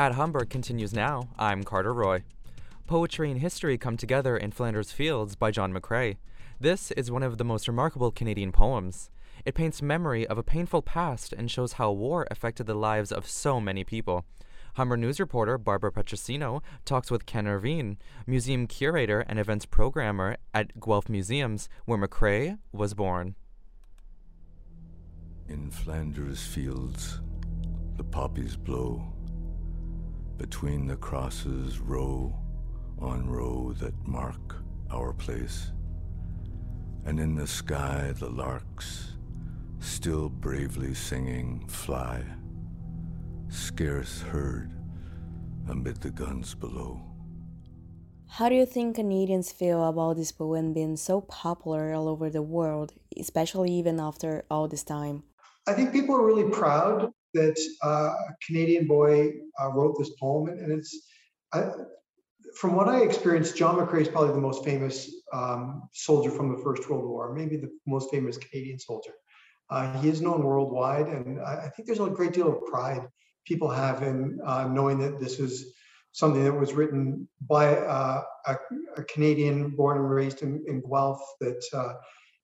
At 0.02 0.14
Humber 0.14 0.46
continues 0.46 0.94
now. 0.94 1.30
I'm 1.38 1.64
Carter 1.64 1.94
Roy. 1.94 2.24
Poetry 2.88 3.30
and 3.30 3.40
history 3.40 3.78
come 3.78 3.98
together 3.98 4.36
in 4.36 4.50
Flanders 4.50 4.92
Fields 4.92 5.36
by 5.36 5.52
John 5.52 5.72
McCrae. 5.72 6.18
This 6.60 6.90
is 6.94 7.12
one 7.12 7.22
of 7.22 7.38
the 7.38 7.44
most 7.44 7.68
remarkable 7.68 8.10
Canadian 8.10 8.52
poems. 8.52 9.12
It 9.46 9.54
paints 9.54 9.80
memory 9.80 10.26
of 10.26 10.40
a 10.40 10.44
painful 10.44 10.82
past 10.82 11.34
and 11.34 11.52
shows 11.52 11.74
how 11.74 11.92
war 11.92 12.26
affected 12.32 12.66
the 12.66 12.74
lives 12.74 13.12
of 13.12 13.28
so 13.28 13.62
many 13.62 13.84
people. 13.84 14.26
Humber 14.74 14.98
News 14.98 15.20
reporter 15.20 15.60
Barbara 15.60 15.92
Petrosino 15.92 16.64
talks 16.84 17.12
with 17.12 17.28
Ken 17.28 17.46
Irvine, 17.46 18.00
museum 18.26 18.66
curator 18.66 19.20
and 19.30 19.38
events 19.38 19.68
programmer 19.68 20.38
at 20.52 20.80
Guelph 20.80 21.10
Museums, 21.10 21.70
where 21.86 22.00
McCrae 22.00 22.58
was 22.72 22.96
born. 22.96 23.36
In 25.48 25.70
Flanders 25.70 26.42
fields, 26.42 27.22
the 27.98 28.04
poppies 28.04 28.56
blow. 28.56 29.14
Between 30.42 30.88
the 30.88 30.96
crosses, 30.96 31.80
row 31.80 32.34
on 32.98 33.30
row 33.30 33.74
that 33.74 33.94
mark 34.08 34.56
our 34.90 35.14
place. 35.14 35.72
And 37.06 37.20
in 37.20 37.36
the 37.36 37.46
sky, 37.46 38.12
the 38.18 38.28
larks, 38.28 39.18
still 39.80 40.30
bravely 40.30 40.96
singing, 40.96 41.68
fly, 41.68 42.24
scarce 43.50 44.22
heard 44.22 44.72
amid 45.70 46.02
the 46.02 46.10
guns 46.10 46.56
below. 46.56 47.00
How 48.28 48.50
do 48.50 48.56
you 48.56 48.66
think 48.66 48.96
Canadians 48.96 49.52
feel 49.52 49.88
about 49.88 50.16
this 50.16 50.32
poem 50.32 50.74
being 50.74 50.98
so 50.98 51.22
popular 51.22 51.94
all 51.94 52.08
over 52.08 52.32
the 52.32 52.42
world, 52.42 52.94
especially 53.16 53.72
even 53.74 54.00
after 54.00 54.44
all 54.50 54.68
this 54.68 54.84
time? 54.84 55.22
I 55.68 55.74
think 55.74 55.92
people 55.92 56.16
are 56.16 56.26
really 56.26 56.50
proud 56.50 57.14
that 57.34 57.58
uh, 57.84 58.14
a 58.30 58.36
Canadian 58.46 58.88
boy 58.88 59.32
uh, 59.62 59.70
wrote 59.72 59.96
this 59.98 60.12
poem, 60.20 60.50
and 60.50 60.72
it's 60.72 60.98
I, 61.54 61.70
from 62.56 62.76
what 62.76 62.90
I 62.90 63.02
experienced, 63.02 63.58
John 63.58 63.78
McCrae 63.78 64.02
is 64.02 64.08
probably 64.08 64.34
the 64.34 64.42
most 64.42 64.66
famous 64.66 65.10
um, 65.34 65.84
soldier 65.94 66.32
from 66.32 66.56
the 66.56 66.62
First 66.64 66.90
World 66.90 67.06
War, 67.06 67.34
maybe 67.34 67.58
the 67.58 67.72
most 67.88 68.12
famous 68.12 68.38
Canadian 68.38 68.80
soldier. 68.80 69.14
Uh, 69.70 70.00
he 70.02 70.10
is 70.10 70.22
known 70.22 70.44
worldwide, 70.44 71.08
and 71.08 71.40
I, 71.40 71.66
I, 71.66 71.70
think 71.70 71.88
there's 71.88 72.00
a 72.00 72.10
great 72.10 72.34
deal 72.34 72.50
of 72.52 72.66
pride 72.66 73.08
people 73.46 73.70
have 73.70 74.04
in 74.04 74.40
uh, 74.46 74.68
knowing 74.68 75.00
that 75.00 75.20
this 75.20 75.40
is 75.40 75.74
something 76.12 76.44
that 76.44 76.54
was 76.54 76.74
written 76.74 77.28
by 77.48 77.78
uh, 77.78 78.22
a, 78.48 78.56
a, 78.98 79.04
Canadian 79.06 79.70
born 79.70 79.98
and 79.98 80.10
raised 80.10 80.42
in, 80.42 80.62
in 80.68 80.82
Guelph 80.82 81.22
that 81.40 81.64
uh, 81.74 81.94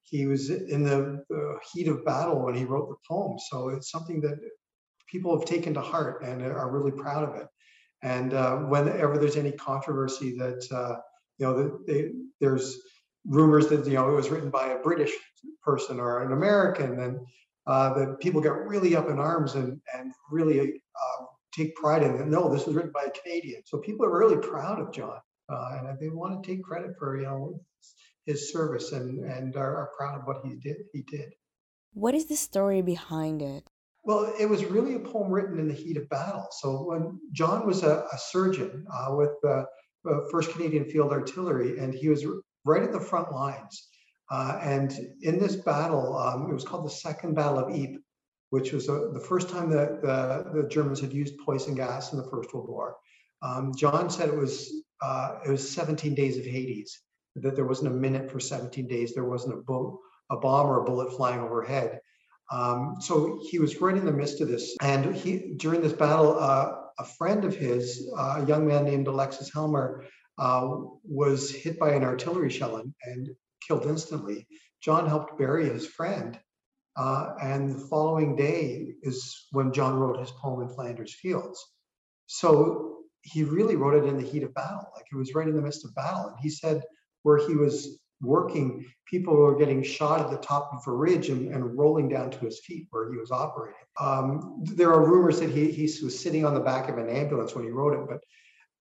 he 0.03 0.25
was 0.25 0.49
in 0.49 0.83
the, 0.83 1.21
the, 1.29 1.59
heat 1.73 1.89
of 1.89 2.05
battle 2.05 2.45
when 2.45 2.55
he 2.55 2.63
wrote 2.63 2.89
the 2.89 2.95
poem. 3.05 3.37
So 3.49 3.69
it's 3.69 3.91
something 3.91 4.21
that 4.21 4.39
people 5.07 5.37
have 5.37 5.47
taken 5.47 5.73
to 5.73 5.81
heart 5.81 6.23
and 6.23 6.41
are 6.41 6.71
really 6.71 6.91
proud 6.91 7.27
of 7.27 7.35
it. 7.35 7.47
And 8.03 8.33
uh, 8.33 8.57
whenever 8.57 9.17
there's 9.17 9.37
any 9.37 9.51
controversy 9.51 10.37
that 10.37 10.67
uh, 10.71 10.97
you 11.37 11.45
know, 11.45 11.57
the, 11.57 11.83
they, 11.87 12.11
there's 12.39 12.79
rumors 13.25 13.67
that 13.67 13.85
you 13.85 13.93
know 13.93 14.09
it 14.09 14.15
was 14.15 14.29
written 14.29 14.49
by 14.49 14.69
a 14.69 14.79
British 14.79 15.11
person 15.61 15.99
or 15.99 16.23
an 16.23 16.31
American, 16.31 16.99
and 16.99 17.19
uh, 17.65 17.93
that 17.93 18.19
people 18.19 18.41
get 18.41 18.53
really 18.53 18.95
up 18.95 19.09
in 19.09 19.19
arms 19.19 19.55
and 19.55 19.79
and 19.93 20.11
really 20.31 20.59
uh, 20.61 21.25
take 21.53 21.75
pride 21.75 22.03
in 22.03 22.15
it. 22.15 22.27
No, 22.27 22.51
this 22.51 22.65
was 22.65 22.75
written 22.75 22.91
by 22.93 23.03
a 23.03 23.11
Canadian. 23.11 23.61
So 23.65 23.79
people 23.79 24.05
are 24.05 24.17
really 24.17 24.37
proud 24.37 24.79
of 24.79 24.93
John, 24.93 25.19
uh, 25.49 25.79
and 25.79 25.99
they 25.99 26.09
want 26.09 26.43
to 26.43 26.49
take 26.49 26.63
credit 26.63 26.91
for 26.97 27.17
you 27.17 27.25
know 27.25 27.59
his 28.25 28.51
service 28.51 28.91
and 28.91 29.23
and 29.25 29.55
are, 29.55 29.75
are 29.75 29.91
proud 29.97 30.19
of 30.19 30.25
what 30.25 30.41
he 30.43 30.55
did. 30.55 30.77
He 30.93 31.03
did. 31.03 31.33
What 31.93 32.13
is 32.13 32.25
the 32.25 32.35
story 32.35 32.81
behind 32.81 33.41
it? 33.41 33.69
Well, 34.07 34.33
it 34.39 34.49
was 34.49 34.63
really 34.63 34.95
a 34.95 34.99
poem 34.99 35.29
written 35.29 35.59
in 35.59 35.67
the 35.67 35.73
heat 35.73 35.97
of 35.97 36.07
battle. 36.07 36.47
So 36.51 36.85
when 36.85 37.19
John 37.33 37.67
was 37.67 37.83
a, 37.83 38.05
a 38.09 38.17
surgeon 38.17 38.85
uh, 38.89 39.13
with 39.15 39.31
the 39.43 39.65
First 40.31 40.51
Canadian 40.51 40.85
Field 40.85 41.11
Artillery, 41.11 41.77
and 41.77 41.93
he 41.93 42.07
was 42.07 42.25
right 42.63 42.83
at 42.83 42.93
the 42.93 43.01
front 43.01 43.33
lines. 43.33 43.89
Uh, 44.31 44.59
and 44.61 44.97
in 45.21 45.39
this 45.39 45.57
battle, 45.57 46.17
um, 46.17 46.49
it 46.49 46.53
was 46.53 46.63
called 46.63 46.85
the 46.85 46.89
Second 46.89 47.35
Battle 47.35 47.59
of 47.59 47.75
Ypres, 47.75 48.01
which 48.49 48.71
was 48.71 48.87
uh, 48.87 49.09
the 49.11 49.19
first 49.19 49.49
time 49.49 49.69
that 49.71 50.01
the, 50.01 50.51
the, 50.53 50.69
Germans 50.69 51.01
had 51.01 51.11
used 51.11 51.37
poison 51.45 51.75
gas 51.75 52.13
in 52.13 52.17
the 52.17 52.29
First 52.29 52.53
World 52.53 52.69
War. 52.69 52.95
Um, 53.41 53.73
John 53.75 54.09
said 54.09 54.29
it 54.29 54.37
was 54.37 54.71
uh, 55.01 55.39
it 55.45 55.51
was 55.51 55.69
17 55.69 56.15
days 56.15 56.37
of 56.37 56.45
Hades. 56.45 57.01
That 57.35 57.55
there 57.55 57.65
wasn't 57.65 57.91
a 57.93 57.95
minute 57.95 58.31
for 58.31 58.39
17 58.39 58.87
days. 58.87 59.13
There 59.13 59.25
wasn't 59.25 59.55
a, 59.55 59.61
bo- 59.61 59.99
a 60.31 60.37
bomb 60.37 60.67
or 60.67 60.81
a 60.81 60.85
bullet 60.85 61.15
flying 61.15 61.41
overhead. 61.41 61.99
Um, 62.51 62.95
so 62.99 63.39
he 63.49 63.59
was 63.59 63.81
right 63.81 63.95
in 63.95 64.05
the 64.05 64.11
midst 64.11 64.41
of 64.41 64.47
this. 64.47 64.75
And 64.81 65.15
he 65.15 65.53
during 65.57 65.81
this 65.81 65.93
battle, 65.93 66.37
uh, 66.39 66.73
a 66.99 67.05
friend 67.05 67.45
of 67.45 67.55
his, 67.55 68.09
uh, 68.17 68.41
a 68.41 68.45
young 68.45 68.67
man 68.67 68.85
named 68.85 69.07
Alexis 69.07 69.51
Helmer, 69.53 70.05
uh, 70.37 70.67
was 71.03 71.51
hit 71.51 71.79
by 71.79 71.91
an 71.91 72.03
artillery 72.03 72.49
shell 72.49 72.77
and, 72.77 72.93
and, 73.03 73.29
killed 73.67 73.85
instantly. 73.85 74.47
John 74.81 75.07
helped 75.07 75.37
bury 75.37 75.67
his 75.67 75.85
friend. 75.85 76.39
Uh, 76.95 77.33
and 77.41 77.75
the 77.75 77.87
following 77.87 78.35
day 78.35 78.93
is 79.01 79.47
when 79.51 79.73
John 79.73 79.99
wrote 79.99 80.19
his 80.19 80.31
poem 80.31 80.61
in 80.61 80.69
Flanders 80.69 81.13
Fields. 81.13 81.61
So 82.27 82.99
he 83.21 83.43
really 83.43 83.75
wrote 83.75 84.01
it 84.01 84.07
in 84.07 84.17
the 84.17 84.25
heat 84.25 84.43
of 84.43 84.53
battle, 84.53 84.89
like 84.95 85.05
it 85.11 85.15
was 85.17 85.35
right 85.35 85.47
in 85.47 85.55
the 85.55 85.61
midst 85.61 85.83
of 85.83 85.93
battle. 85.95 86.27
And 86.27 86.37
he 86.39 86.49
said 86.49 86.83
where 87.23 87.45
he 87.45 87.55
was 87.55 87.99
working, 88.21 88.85
people 89.05 89.35
were 89.35 89.57
getting 89.57 89.83
shot 89.83 90.21
at 90.21 90.31
the 90.31 90.37
top 90.37 90.71
of 90.73 90.81
a 90.87 90.95
ridge 90.95 91.29
and, 91.29 91.53
and 91.53 91.77
rolling 91.77 92.09
down 92.09 92.31
to 92.31 92.39
his 92.39 92.59
feet 92.65 92.87
where 92.89 93.11
he 93.11 93.17
was 93.17 93.31
operating. 93.31 93.75
Um, 93.99 94.63
there 94.63 94.91
are 94.91 95.07
rumors 95.07 95.39
that 95.39 95.49
he, 95.49 95.71
he 95.71 95.83
was 96.03 96.19
sitting 96.19 96.45
on 96.45 96.53
the 96.53 96.59
back 96.59 96.89
of 96.89 96.97
an 96.97 97.09
ambulance 97.09 97.53
when 97.55 97.63
he 97.63 97.71
wrote 97.71 97.93
it, 97.93 98.07
but 98.09 98.19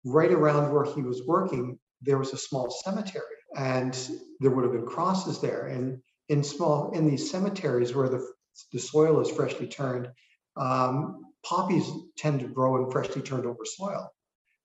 right 0.04 0.32
around 0.32 0.72
where 0.72 0.84
he 0.84 1.02
was 1.02 1.26
working, 1.26 1.78
there 2.02 2.18
was 2.18 2.32
a 2.32 2.38
small 2.38 2.70
cemetery 2.70 3.24
and 3.56 4.10
there 4.40 4.50
would 4.50 4.64
have 4.64 4.72
been 4.72 4.86
crosses 4.86 5.40
there. 5.40 5.66
And 5.66 6.00
in 6.28 6.42
small, 6.42 6.92
in 6.92 7.06
these 7.06 7.30
cemeteries 7.30 7.94
where 7.94 8.08
the, 8.08 8.26
the 8.72 8.78
soil 8.78 9.20
is 9.20 9.30
freshly 9.30 9.66
turned, 9.66 10.08
um, 10.56 11.24
poppies 11.44 11.88
tend 12.16 12.40
to 12.40 12.48
grow 12.48 12.82
in 12.84 12.90
freshly 12.90 13.22
turned 13.22 13.46
over 13.46 13.64
soil. 13.64 14.10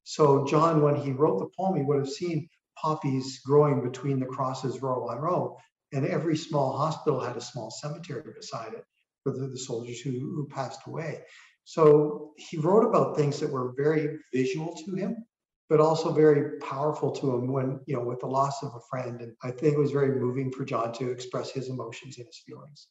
So 0.04 0.46
John, 0.46 0.82
when 0.82 0.96
he 0.96 1.12
wrote 1.12 1.40
the 1.40 1.50
poem, 1.58 1.78
he 1.78 1.84
would 1.84 2.00
have 2.00 2.10
seen 2.10 2.50
poppies 2.76 3.40
growing 3.46 3.82
between 3.82 4.20
the 4.20 4.26
crosses 4.26 4.82
row 4.82 5.08
on 5.10 5.18
row. 5.20 5.58
And 5.94 6.06
every 6.06 6.38
small 6.38 6.78
hospital 6.78 7.20
had 7.20 7.36
a 7.36 7.42
small 7.42 7.70
cemetery 7.70 8.24
beside 8.36 8.74
it 8.74 8.86
for 9.24 9.34
the, 9.34 9.48
the 9.48 9.58
soldiers 9.58 10.00
who, 10.00 10.12
who 10.12 10.48
passed 10.50 10.82
away. 10.88 11.22
So 11.66 12.32
he 12.38 12.58
wrote 12.58 12.88
about 12.88 13.16
things 13.16 13.40
that 13.40 13.52
were 13.52 13.74
very 13.78 14.18
visual 14.34 14.76
to 14.86 14.96
him, 14.96 15.18
but 15.70 15.80
also 15.80 16.12
very 16.12 16.60
powerful 16.60 17.12
to 17.12 17.36
him 17.36 17.52
when, 17.52 17.80
you 17.86 17.96
know, 17.96 18.04
with 18.04 18.20
the 18.20 18.28
loss 18.28 18.64
of 18.64 18.74
a 18.76 18.80
friend. 18.90 19.22
And 19.22 19.34
I 19.44 19.52
think 19.52 19.74
it 19.74 19.80
was 19.80 19.92
very 19.92 20.20
moving 20.20 20.52
for 20.52 20.66
John 20.66 20.92
to 20.94 21.12
express 21.12 21.52
his 21.52 21.70
emotions 21.70 22.18
and 22.18 22.26
his 22.26 22.42
feelings. 22.46 22.88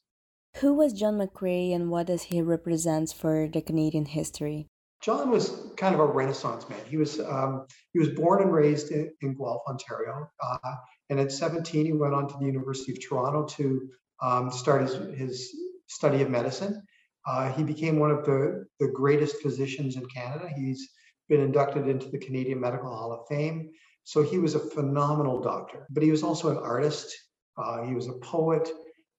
Who 0.57 0.73
was 0.73 0.93
John 0.93 1.17
McCrae 1.17 1.73
and 1.73 1.89
what 1.89 2.07
does 2.07 2.23
he 2.23 2.41
represent 2.41 3.13
for 3.13 3.47
the 3.47 3.61
Canadian 3.61 4.05
history? 4.05 4.67
John 5.01 5.31
was 5.31 5.71
kind 5.77 5.95
of 5.95 6.01
a 6.01 6.05
Renaissance 6.05 6.69
man. 6.69 6.79
He 6.87 6.97
was 6.97 7.19
um, 7.19 7.65
he 7.93 7.99
was 7.99 8.09
born 8.09 8.41
and 8.43 8.53
raised 8.53 8.91
in, 8.91 9.11
in 9.21 9.35
Guelph, 9.35 9.63
Ontario, 9.67 10.29
uh, 10.41 10.75
and 11.09 11.19
at 11.19 11.31
17 11.31 11.85
he 11.85 11.91
went 11.91 12.13
on 12.13 12.27
to 12.27 12.37
the 12.39 12.45
University 12.45 12.91
of 12.91 12.99
Toronto 13.01 13.45
to 13.55 13.89
um, 14.21 14.51
start 14.51 14.83
his, 14.83 14.93
his 15.17 15.55
study 15.87 16.21
of 16.21 16.29
medicine. 16.29 16.81
Uh, 17.27 17.51
he 17.51 17.63
became 17.63 17.99
one 17.99 18.11
of 18.11 18.25
the, 18.25 18.65
the 18.79 18.87
greatest 18.87 19.41
physicians 19.41 19.95
in 19.95 20.05
Canada. 20.05 20.49
He's 20.55 20.89
been 21.29 21.41
inducted 21.41 21.87
into 21.87 22.09
the 22.09 22.17
Canadian 22.17 22.59
Medical 22.59 22.89
Hall 22.89 23.11
of 23.11 23.27
Fame. 23.27 23.71
So 24.03 24.23
he 24.23 24.39
was 24.39 24.55
a 24.55 24.59
phenomenal 24.59 25.39
doctor, 25.41 25.85
but 25.91 26.01
he 26.01 26.11
was 26.11 26.23
also 26.23 26.49
an 26.49 26.57
artist. 26.57 27.15
Uh, 27.57 27.83
he 27.83 27.93
was 27.93 28.07
a 28.07 28.13
poet. 28.13 28.69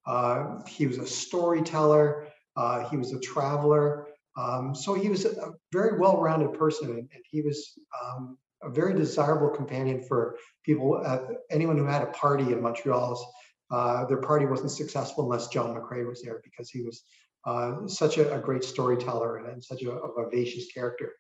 Uh, 0.07 0.61
he 0.67 0.87
was 0.87 0.99
a 0.99 1.07
storyteller. 1.07 2.27
Uh, 2.57 2.89
he 2.89 2.97
was 2.97 3.13
a 3.13 3.21
traveler. 3.21 4.09
Um, 4.37 4.75
so 4.75 4.95
he 4.95 5.09
was 5.09 5.25
a 5.25 5.53
very 5.73 5.99
well-rounded 5.99 6.55
person, 6.55 6.89
and, 6.91 6.99
and 6.99 7.25
he 7.31 7.43
was 7.43 7.79
um, 8.03 8.39
a 8.63 8.71
very 8.71 8.95
desirable 8.95 9.51
companion 9.51 10.03
for 10.03 10.37
people. 10.65 11.05
At, 11.05 11.23
anyone 11.51 11.77
who 11.77 11.85
had 11.85 12.03
a 12.03 12.07
party 12.07 12.45
in 12.45 12.63
Montreal's, 12.63 13.25
uh, 13.71 14.05
their 14.07 14.21
party 14.21 14.47
wasn't 14.47 14.71
successful 14.71 15.25
unless 15.25 15.49
John 15.49 15.75
McCrae 15.75 16.07
was 16.07 16.23
there 16.23 16.41
because 16.45 16.71
he 16.71 16.83
was 16.83 17.03
uh, 17.47 17.87
such 17.87 18.19
a, 18.19 18.35
a, 18.35 18.39
great 18.39 18.63
storyteller 18.63 19.39
and, 19.39 19.49
and 19.49 19.65
such 19.65 19.83
a, 19.83 19.91
a, 19.91 20.25
vivacious 20.25 20.71
character. 20.73 21.13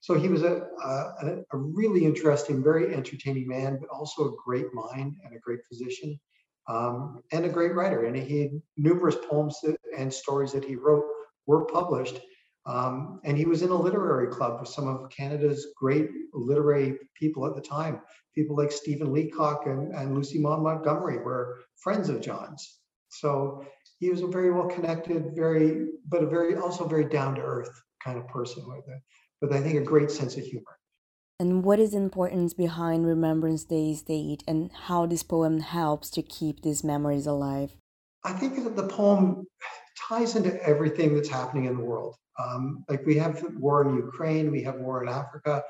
So 0.00 0.14
he 0.14 0.28
was 0.28 0.42
a, 0.42 0.62
a, 0.84 1.38
a, 1.52 1.56
really 1.56 2.04
interesting, 2.04 2.62
very 2.62 2.94
entertaining 2.94 3.48
man, 3.48 3.78
but 3.80 3.88
also 3.88 4.28
a 4.28 4.36
great 4.44 4.72
mind 4.72 5.16
and 5.24 5.34
a 5.34 5.40
great 5.40 5.60
physician 5.68 6.20
um, 6.68 7.22
and 7.32 7.44
a 7.44 7.48
great 7.48 7.74
writer. 7.74 8.04
And 8.04 8.14
he 8.14 8.42
had 8.42 8.50
numerous 8.76 9.16
poems 9.28 9.58
that, 9.62 9.76
and 9.96 10.12
stories 10.12 10.52
that 10.52 10.64
he 10.64 10.76
wrote 10.76 11.04
were 11.46 11.64
published. 11.64 12.20
Um, 12.66 13.20
and 13.24 13.36
he 13.36 13.44
was 13.44 13.62
in 13.62 13.70
a 13.70 13.76
literary 13.76 14.28
club 14.28 14.60
with 14.60 14.70
some 14.70 14.88
of 14.88 15.10
Canada's 15.10 15.66
great 15.76 16.08
literary 16.32 16.98
people 17.14 17.46
at 17.46 17.54
the 17.54 17.60
time. 17.60 18.00
People 18.34 18.56
like 18.56 18.72
Stephen 18.72 19.12
Leacock 19.12 19.66
and, 19.66 19.92
and 19.94 20.14
Lucy 20.14 20.38
Maud 20.38 20.62
Montgomery 20.62 21.18
were 21.18 21.60
friends 21.76 22.08
of 22.08 22.22
John's. 22.22 22.80
So 23.10 23.64
he 23.98 24.10
was 24.10 24.22
a 24.22 24.26
very 24.26 24.50
well 24.50 24.66
connected, 24.66 25.32
very, 25.34 25.86
but 26.08 26.22
a 26.22 26.26
very 26.26 26.56
also 26.56 26.88
very 26.88 27.04
down 27.04 27.34
to 27.34 27.42
earth 27.42 27.70
kind 28.02 28.18
of 28.18 28.26
person 28.28 28.64
with 28.66 28.84
it, 28.88 29.02
with 29.40 29.52
I 29.52 29.60
think 29.60 29.78
a 29.78 29.84
great 29.84 30.10
sense 30.10 30.36
of 30.36 30.44
humor. 30.44 30.78
And 31.40 31.64
what 31.64 31.80
is 31.80 31.90
the 31.90 31.98
importance 31.98 32.54
behind 32.54 33.06
Remembrance 33.06 33.64
Day's 33.64 34.02
date 34.02 34.42
and 34.46 34.70
how 34.72 35.04
this 35.04 35.22
poem 35.22 35.60
helps 35.60 36.08
to 36.10 36.22
keep 36.22 36.62
these 36.62 36.84
memories 36.84 37.26
alive? 37.26 37.72
I 38.24 38.32
think 38.32 38.62
that 38.62 38.76
the 38.76 38.86
poem 38.86 39.44
ties 40.08 40.36
into 40.36 40.62
everything 40.62 41.14
that's 41.14 41.28
happening 41.28 41.66
in 41.66 41.76
the 41.76 41.84
world. 41.84 42.14
Um, 42.38 42.84
like 42.88 43.04
we 43.06 43.16
have 43.16 43.42
war 43.56 43.86
in 43.86 43.96
Ukraine, 43.96 44.50
we 44.50 44.62
have 44.62 44.76
war 44.76 45.02
in 45.02 45.08
Africa. 45.08 45.62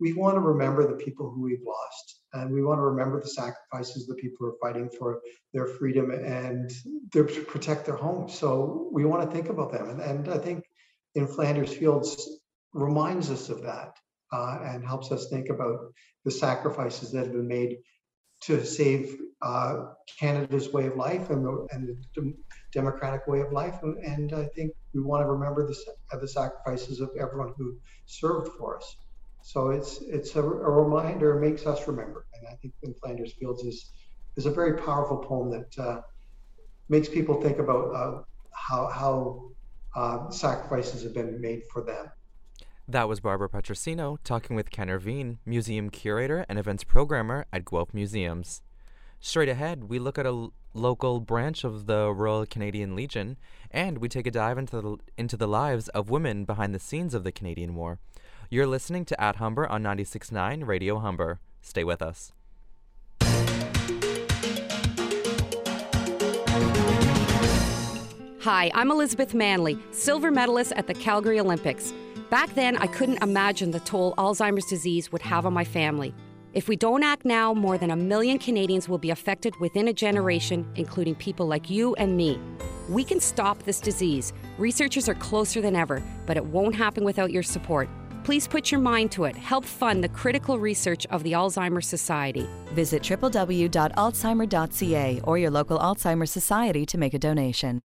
We 0.00 0.12
want 0.12 0.34
to 0.36 0.40
remember 0.40 0.86
the 0.86 1.04
people 1.04 1.30
who 1.30 1.42
we've 1.42 1.66
lost, 1.66 2.22
and 2.32 2.52
we 2.52 2.62
want 2.62 2.78
to 2.78 2.82
remember 2.82 3.20
the 3.20 3.28
sacrifices 3.28 4.06
the 4.06 4.14
people 4.14 4.38
who 4.40 4.46
are 4.46 4.58
fighting 4.60 4.90
for 4.98 5.20
their 5.52 5.66
freedom 5.66 6.10
and 6.10 6.70
to 7.12 7.24
protect 7.24 7.86
their 7.86 7.96
homes. 7.96 8.36
So 8.36 8.88
we 8.92 9.04
want 9.04 9.28
to 9.28 9.34
think 9.34 9.48
about 9.48 9.72
them, 9.72 9.90
and, 9.90 10.00
and 10.00 10.28
I 10.28 10.38
think 10.38 10.64
in 11.14 11.26
Flanders 11.26 11.72
Fields 11.72 12.40
reminds 12.72 13.30
us 13.30 13.48
of 13.48 13.62
that 13.62 13.96
uh, 14.32 14.58
and 14.64 14.84
helps 14.84 15.12
us 15.12 15.28
think 15.28 15.50
about 15.50 15.92
the 16.24 16.30
sacrifices 16.30 17.12
that 17.12 17.24
have 17.24 17.32
been 17.32 17.48
made 17.48 17.78
to 18.42 18.64
save 18.64 19.16
uh, 19.42 19.86
Canada's 20.18 20.72
way 20.72 20.86
of 20.86 20.96
life 20.96 21.30
and 21.30 21.44
the, 21.44 21.66
and 21.72 21.96
the 22.16 22.34
democratic 22.72 23.26
way 23.26 23.40
of 23.40 23.52
life. 23.52 23.78
And, 23.82 23.98
and 23.98 24.32
I 24.32 24.46
think 24.54 24.72
we 24.94 25.00
want 25.00 25.22
to 25.22 25.26
remember 25.26 25.66
the, 25.66 25.76
the 26.18 26.28
sacrifices 26.28 27.00
of 27.00 27.10
everyone 27.18 27.52
who 27.56 27.76
served 28.06 28.50
for 28.58 28.76
us. 28.76 28.96
So 29.44 29.70
it's 29.70 30.00
it's 30.02 30.36
a, 30.36 30.42
a 30.42 30.70
reminder, 30.70 31.40
makes 31.40 31.66
us 31.66 31.88
remember. 31.88 32.26
And 32.34 32.46
I 32.48 32.54
think 32.62 32.74
in 32.82 32.94
Flanders 32.94 33.34
Fields 33.38 33.64
is 33.64 33.92
is 34.36 34.46
a 34.46 34.50
very 34.50 34.78
powerful 34.78 35.18
poem 35.18 35.50
that 35.50 35.84
uh, 35.84 36.00
makes 36.88 37.08
people 37.08 37.40
think 37.40 37.58
about 37.58 37.94
uh, 37.94 38.22
how 38.52 38.86
how 38.86 39.50
uh, 39.96 40.30
sacrifices 40.30 41.02
have 41.02 41.14
been 41.14 41.40
made 41.40 41.62
for 41.72 41.82
them. 41.82 42.06
That 42.88 43.08
was 43.08 43.20
Barbara 43.20 43.48
Petrosino 43.48 44.18
talking 44.24 44.56
with 44.56 44.70
Ken 44.70 44.90
Irvine, 44.90 45.38
museum 45.46 45.88
curator 45.88 46.44
and 46.48 46.58
events 46.58 46.84
programmer 46.84 47.46
at 47.52 47.64
Guelph 47.64 47.94
Museums. 47.94 48.60
Straight 49.20 49.48
ahead, 49.48 49.84
we 49.84 50.00
look 50.00 50.18
at 50.18 50.26
a 50.26 50.30
l- 50.30 50.52
local 50.74 51.20
branch 51.20 51.62
of 51.62 51.86
the 51.86 52.12
Royal 52.12 52.44
Canadian 52.44 52.96
Legion, 52.96 53.36
and 53.70 53.98
we 53.98 54.08
take 54.08 54.26
a 54.26 54.32
dive 54.32 54.58
into 54.58 54.80
the, 54.80 54.96
into 55.16 55.36
the 55.36 55.46
lives 55.46 55.88
of 55.90 56.10
women 56.10 56.44
behind 56.44 56.74
the 56.74 56.80
scenes 56.80 57.14
of 57.14 57.22
the 57.22 57.30
Canadian 57.30 57.76
War. 57.76 58.00
You're 58.50 58.66
listening 58.66 59.04
to 59.06 59.20
At 59.20 59.36
Humber 59.36 59.66
on 59.68 59.84
96.9 59.84 60.66
Radio 60.66 60.98
Humber. 60.98 61.38
Stay 61.60 61.84
with 61.84 62.02
us. 62.02 62.32
Hi, 68.40 68.72
I'm 68.74 68.90
Elizabeth 68.90 69.34
Manley, 69.34 69.78
silver 69.92 70.32
medalist 70.32 70.72
at 70.72 70.88
the 70.88 70.94
Calgary 70.94 71.38
Olympics. 71.38 71.92
Back 72.32 72.54
then, 72.54 72.78
I 72.78 72.86
couldn't 72.86 73.22
imagine 73.22 73.72
the 73.72 73.80
toll 73.80 74.14
Alzheimer's 74.16 74.64
disease 74.64 75.12
would 75.12 75.20
have 75.20 75.44
on 75.44 75.52
my 75.52 75.64
family. 75.64 76.14
If 76.54 76.66
we 76.66 76.76
don't 76.76 77.02
act 77.02 77.26
now, 77.26 77.52
more 77.52 77.76
than 77.76 77.90
a 77.90 77.96
million 77.96 78.38
Canadians 78.38 78.88
will 78.88 78.96
be 78.96 79.10
affected 79.10 79.54
within 79.60 79.88
a 79.88 79.92
generation, 79.92 80.66
including 80.76 81.14
people 81.14 81.44
like 81.44 81.68
you 81.68 81.94
and 81.96 82.16
me. 82.16 82.40
We 82.88 83.04
can 83.04 83.20
stop 83.20 83.62
this 83.64 83.80
disease. 83.80 84.32
Researchers 84.56 85.10
are 85.10 85.14
closer 85.14 85.60
than 85.60 85.76
ever, 85.76 86.02
but 86.24 86.38
it 86.38 86.44
won't 86.46 86.74
happen 86.74 87.04
without 87.04 87.32
your 87.32 87.42
support. 87.42 87.90
Please 88.24 88.48
put 88.48 88.70
your 88.70 88.80
mind 88.80 89.12
to 89.12 89.24
it. 89.24 89.36
Help 89.36 89.66
fund 89.66 90.02
the 90.02 90.08
critical 90.08 90.58
research 90.58 91.04
of 91.10 91.22
the 91.24 91.32
Alzheimer's 91.32 91.86
Society. 91.86 92.48
Visit 92.72 93.02
www.alzheimer.ca 93.02 95.20
or 95.24 95.36
your 95.36 95.50
local 95.50 95.78
Alzheimer's 95.78 96.30
Society 96.30 96.86
to 96.86 96.96
make 96.96 97.12
a 97.12 97.18
donation. 97.18 97.82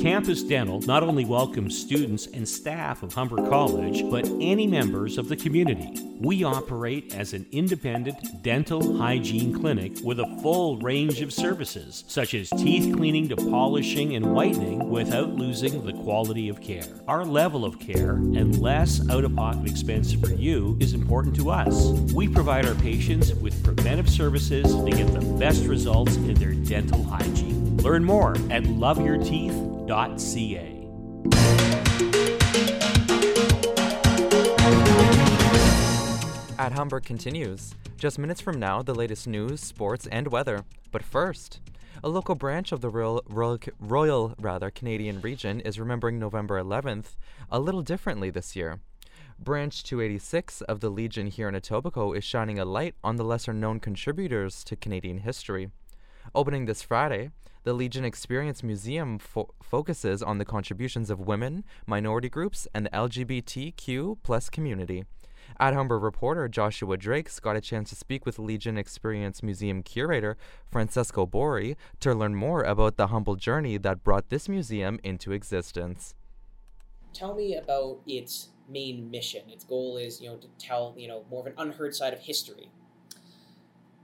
Campus 0.00 0.42
Dental 0.42 0.80
not 0.80 1.02
only 1.02 1.26
welcomes 1.26 1.78
students 1.78 2.26
and 2.28 2.48
staff 2.48 3.02
of 3.02 3.12
Humber 3.12 3.36
College, 3.50 4.02
but 4.10 4.26
any 4.40 4.66
members 4.66 5.18
of 5.18 5.28
the 5.28 5.36
community. 5.36 5.92
We 6.18 6.42
operate 6.42 7.14
as 7.14 7.34
an 7.34 7.46
independent 7.52 8.42
dental 8.42 8.96
hygiene 8.96 9.52
clinic 9.60 9.98
with 10.02 10.20
a 10.20 10.38
full 10.40 10.78
range 10.78 11.20
of 11.20 11.34
services, 11.34 12.04
such 12.08 12.32
as 12.32 12.48
teeth 12.48 12.96
cleaning 12.96 13.28
to 13.28 13.36
polishing 13.36 14.16
and 14.16 14.32
whitening 14.32 14.88
without 14.88 15.34
losing 15.34 15.84
the 15.84 15.92
quality 15.92 16.48
of 16.48 16.62
care. 16.62 16.88
Our 17.06 17.26
level 17.26 17.66
of 17.66 17.78
care 17.78 18.12
and 18.12 18.58
less 18.58 19.06
out 19.10 19.24
of 19.24 19.36
pocket 19.36 19.68
expense 19.68 20.14
for 20.14 20.32
you 20.32 20.78
is 20.80 20.94
important 20.94 21.36
to 21.36 21.50
us. 21.50 21.90
We 22.14 22.26
provide 22.26 22.64
our 22.64 22.74
patients 22.76 23.34
with 23.34 23.62
preventive 23.62 24.08
services 24.08 24.74
to 24.74 24.90
get 24.90 25.12
the 25.12 25.36
best 25.38 25.66
results 25.66 26.16
in 26.16 26.32
their 26.34 26.54
dental 26.54 27.02
hygiene. 27.04 27.76
Learn 27.78 28.02
more 28.02 28.34
at 28.50 28.64
At 36.58 36.72
Humber 36.72 37.00
continues. 37.00 37.74
Just 37.96 38.16
minutes 38.16 38.40
from 38.40 38.60
now, 38.60 38.82
the 38.82 38.94
latest 38.94 39.26
news, 39.26 39.60
sports, 39.60 40.06
and 40.06 40.28
weather. 40.28 40.64
But 40.92 41.02
first, 41.02 41.58
a 42.04 42.08
local 42.08 42.36
branch 42.36 42.70
of 42.70 42.82
the 42.82 42.88
Royal, 42.88 43.20
Royal, 43.28 43.58
Royal 43.80 44.34
rather 44.38 44.70
Canadian 44.70 45.20
Legion 45.22 45.58
is 45.58 45.80
remembering 45.80 46.20
November 46.20 46.62
11th 46.62 47.16
a 47.50 47.58
little 47.58 47.82
differently 47.82 48.30
this 48.30 48.54
year. 48.54 48.78
Branch 49.40 49.82
286 49.82 50.60
of 50.62 50.78
the 50.78 50.90
Legion 50.90 51.26
here 51.26 51.48
in 51.48 51.56
Etobicoke 51.56 52.16
is 52.16 52.22
shining 52.22 52.60
a 52.60 52.64
light 52.64 52.94
on 53.02 53.16
the 53.16 53.24
lesser 53.24 53.52
known 53.52 53.80
contributors 53.80 54.62
to 54.62 54.76
Canadian 54.76 55.18
history. 55.18 55.70
Opening 56.32 56.66
this 56.66 56.80
Friday, 56.80 57.30
the 57.62 57.72
Legion 57.72 58.04
Experience 58.04 58.62
Museum 58.62 59.18
fo- 59.18 59.50
focuses 59.62 60.22
on 60.22 60.38
the 60.38 60.44
contributions 60.44 61.10
of 61.10 61.20
women, 61.20 61.64
minority 61.86 62.28
groups, 62.28 62.66
and 62.74 62.86
the 62.86 62.90
LGBTQ 62.90 64.18
plus 64.22 64.48
community. 64.48 65.04
At 65.58 65.74
Humber 65.74 65.98
reporter 65.98 66.48
Joshua 66.48 66.96
Drakes 66.96 67.40
got 67.40 67.56
a 67.56 67.60
chance 67.60 67.90
to 67.90 67.96
speak 67.96 68.24
with 68.24 68.38
Legion 68.38 68.78
Experience 68.78 69.42
Museum 69.42 69.82
curator 69.82 70.36
Francesco 70.70 71.26
Bori 71.26 71.76
to 72.00 72.14
learn 72.14 72.34
more 72.34 72.62
about 72.62 72.96
the 72.96 73.08
humble 73.08 73.36
journey 73.36 73.76
that 73.78 74.04
brought 74.04 74.30
this 74.30 74.48
museum 74.48 75.00
into 75.02 75.32
existence. 75.32 76.14
Tell 77.12 77.34
me 77.34 77.56
about 77.56 78.00
its 78.06 78.50
main 78.68 79.10
mission. 79.10 79.42
Its 79.48 79.64
goal 79.64 79.96
is, 79.96 80.20
you 80.20 80.28
know, 80.28 80.36
to 80.36 80.48
tell, 80.58 80.94
you 80.96 81.08
know, 81.08 81.24
more 81.30 81.40
of 81.40 81.46
an 81.46 81.54
unheard 81.58 81.94
side 81.94 82.12
of 82.12 82.20
history. 82.20 82.70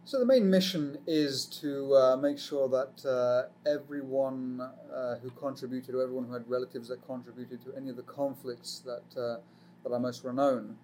So 0.07 0.21
the 0.21 0.25
main 0.25 0.49
mission 0.49 0.99
is 1.09 1.47
to 1.63 1.93
uh, 1.97 2.17
make 2.17 2.39
sure 2.39 2.69
that 2.69 3.05
uh, 3.05 3.49
everyone 3.69 4.61
uh, 4.61 5.17
who 5.17 5.31
contributed, 5.31 5.97
or 5.97 6.03
everyone 6.05 6.27
who 6.27 6.33
had 6.33 6.49
relatives 6.49 6.87
that 6.91 7.05
contributed 7.05 7.61
to 7.63 7.77
any 7.77 7.91
of 7.91 7.97
the 7.97 8.05
conflicts 8.05 8.85
that 8.87 9.21
uh, 9.21 9.41
that 9.83 9.93
are 9.93 9.99
most 9.99 10.23
renowned, 10.23 10.77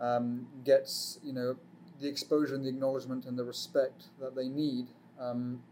um, 0.00 0.48
gets 0.64 1.20
you 1.22 1.32
know 1.32 1.54
the 2.00 2.08
exposure 2.08 2.56
and 2.56 2.64
the 2.64 2.68
acknowledgement 2.68 3.26
and 3.26 3.38
the 3.38 3.44
respect 3.44 4.06
that 4.20 4.34
they 4.34 4.48
need. 4.48 4.88
Um, 5.20 5.62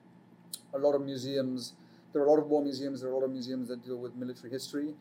a 0.72 0.78
lot 0.78 0.94
of 0.94 1.02
museums, 1.02 1.72
there 2.12 2.22
are 2.22 2.26
a 2.26 2.30
lot 2.30 2.38
of 2.38 2.46
war 2.46 2.62
museums. 2.62 3.00
There 3.00 3.10
are 3.10 3.14
a 3.14 3.16
lot 3.16 3.24
of 3.24 3.32
museums 3.32 3.66
that 3.66 3.84
deal 3.84 3.98
with 3.98 4.14
military 4.14 4.52
history, 4.52 4.94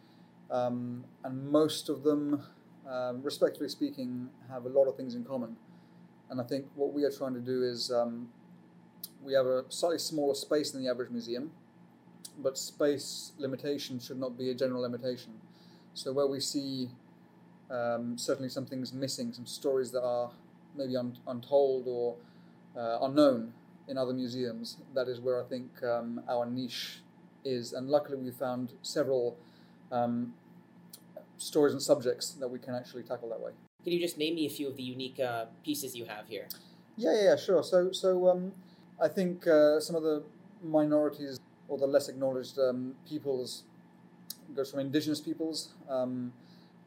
um, 0.49 1.04
and 1.23 1.52
most 1.52 1.88
of 1.88 2.02
them, 2.02 2.41
um, 2.89 3.21
respectfully 3.21 3.69
speaking, 3.69 4.28
have 4.49 4.65
a 4.65 4.69
lot 4.69 4.86
of 4.86 4.97
things 4.97 5.13
in 5.13 5.23
common. 5.23 5.56
And 6.32 6.39
I 6.39 6.46
think 6.46 6.65
what 6.76 6.94
we 6.94 7.04
are 7.04 7.12
trying 7.12 7.34
to 7.34 7.41
do 7.41 7.62
is 7.62 7.91
um, 7.91 8.30
we 9.22 9.34
have 9.34 9.46
a 9.46 9.65
slightly 9.67 10.00
smaller 10.00 10.34
space 10.34 10.72
than 10.72 10.82
the 10.82 10.89
average 10.89 11.12
museum, 11.12 11.52
but 12.39 12.58
space 12.58 13.34
limitation 13.38 14.00
should 14.00 14.17
not 14.17 14.38
be 14.38 14.50
a 14.50 14.56
general 14.56 14.82
limitation. 14.82 15.34
So 15.94 16.13
where 16.13 16.28
we 16.28 16.39
see 16.39 16.89
um, 17.70 18.17
certainly 18.17 18.48
some 18.48 18.65
things 18.65 18.94
missing, 18.94 19.34
some 19.34 19.46
stories 19.46 19.91
that 19.91 20.04
are 20.04 20.32
maybe 20.74 20.96
un- 20.96 21.17
untold 21.28 21.84
or 21.86 22.15
uh, 22.78 23.00
unknown 23.02 23.52
in 23.89 23.98
other 23.98 24.13
museums, 24.13 24.78
that 24.96 25.10
is 25.10 25.20
where 25.20 25.44
I 25.44 25.46
think 25.46 25.84
um, 25.84 26.22
our 26.30 26.46
niche 26.46 27.02
is. 27.44 27.74
And 27.74 27.89
luckily, 27.89 28.17
we 28.17 28.32
found 28.32 28.72
several 28.82 29.38
um, 29.91 30.34
stories 31.38 31.74
and 31.74 31.82
subjects 31.82 32.32
that 32.32 32.48
we 32.48 32.58
can 32.58 32.74
actually 32.74 33.04
tackle 33.04 33.28
that 33.30 33.41
way. 33.41 33.52
Can 33.84 33.94
you 33.94 34.00
just 34.00 34.17
name 34.17 34.36
me 34.36 34.46
a 34.46 34.50
few 34.50 34.67
of 34.67 34.76
the 34.76 34.84
unique 34.84 35.20
uh, 35.20 35.46
pieces 35.63 35.96
you 35.96 36.06
have 36.06 36.28
here? 36.28 36.48
Yeah, 36.98 37.20
yeah, 37.20 37.36
sure. 37.36 37.63
So, 37.63 37.91
so 37.91 38.30
um, 38.30 38.52
I 39.02 39.08
think 39.08 39.48
uh, 39.48 39.80
some 39.80 39.96
of 39.96 40.04
the 40.04 40.24
minorities 40.63 41.39
or 41.67 41.78
the 41.78 41.88
less 41.88 42.08
acknowledged 42.08 42.60
um, 42.60 42.94
peoples 43.10 43.63
goes 44.56 44.70
from 44.70 44.82
indigenous 44.82 45.20
peoples. 45.20 45.74
Um, 45.89 46.34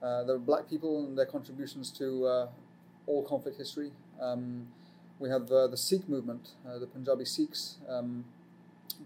uh, 0.03 0.23
there 0.25 0.37
are 0.37 0.39
black 0.39 0.69
people 0.69 1.07
and 1.07 1.19
their 1.19 1.27
contributions 1.27 1.91
to 1.93 2.27
uh, 2.27 2.49
all 3.07 3.25
conflict 3.25 3.57
history. 3.57 3.91
Um, 4.21 4.69
we 5.19 5.31
have 5.31 5.51
uh, 5.51 5.67
the 5.67 5.77
Sikh 5.77 6.09
movement, 6.09 6.51
uh, 6.69 6.79
the 6.79 6.87
Punjabi 6.87 7.25
Sikhs. 7.25 7.79
Um, 7.89 8.25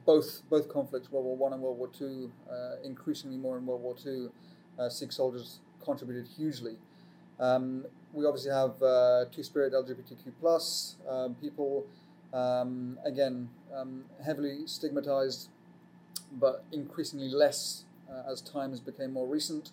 both 0.05 0.42
both 0.51 0.68
conflicts, 0.68 1.11
World 1.11 1.24
War 1.24 1.37
One 1.37 1.53
and 1.55 1.62
World 1.62 1.79
War 1.79 1.88
Two, 1.88 2.31
increasingly 2.85 3.38
more 3.38 3.57
in 3.57 3.64
World 3.64 3.81
War 3.81 3.94
Two, 3.94 4.31
Sikh 4.90 5.12
soldiers 5.12 5.61
contributed 5.83 6.27
hugely. 6.37 6.77
Um, 7.40 7.85
we 8.12 8.27
obviously 8.27 8.51
have 8.51 8.83
uh, 8.83 9.27
two-spirit 9.31 9.72
LGBTQ 9.72 10.33
plus 10.40 10.96
um, 11.09 11.35
people, 11.37 11.87
um, 12.33 12.98
again 13.05 13.48
um, 13.74 14.05
heavily 14.24 14.66
stigmatized, 14.66 15.48
but 16.33 16.64
increasingly 16.72 17.29
less 17.29 17.85
uh, 18.11 18.31
as 18.31 18.40
times 18.40 18.81
became 18.81 19.12
more 19.12 19.27
recent. 19.27 19.70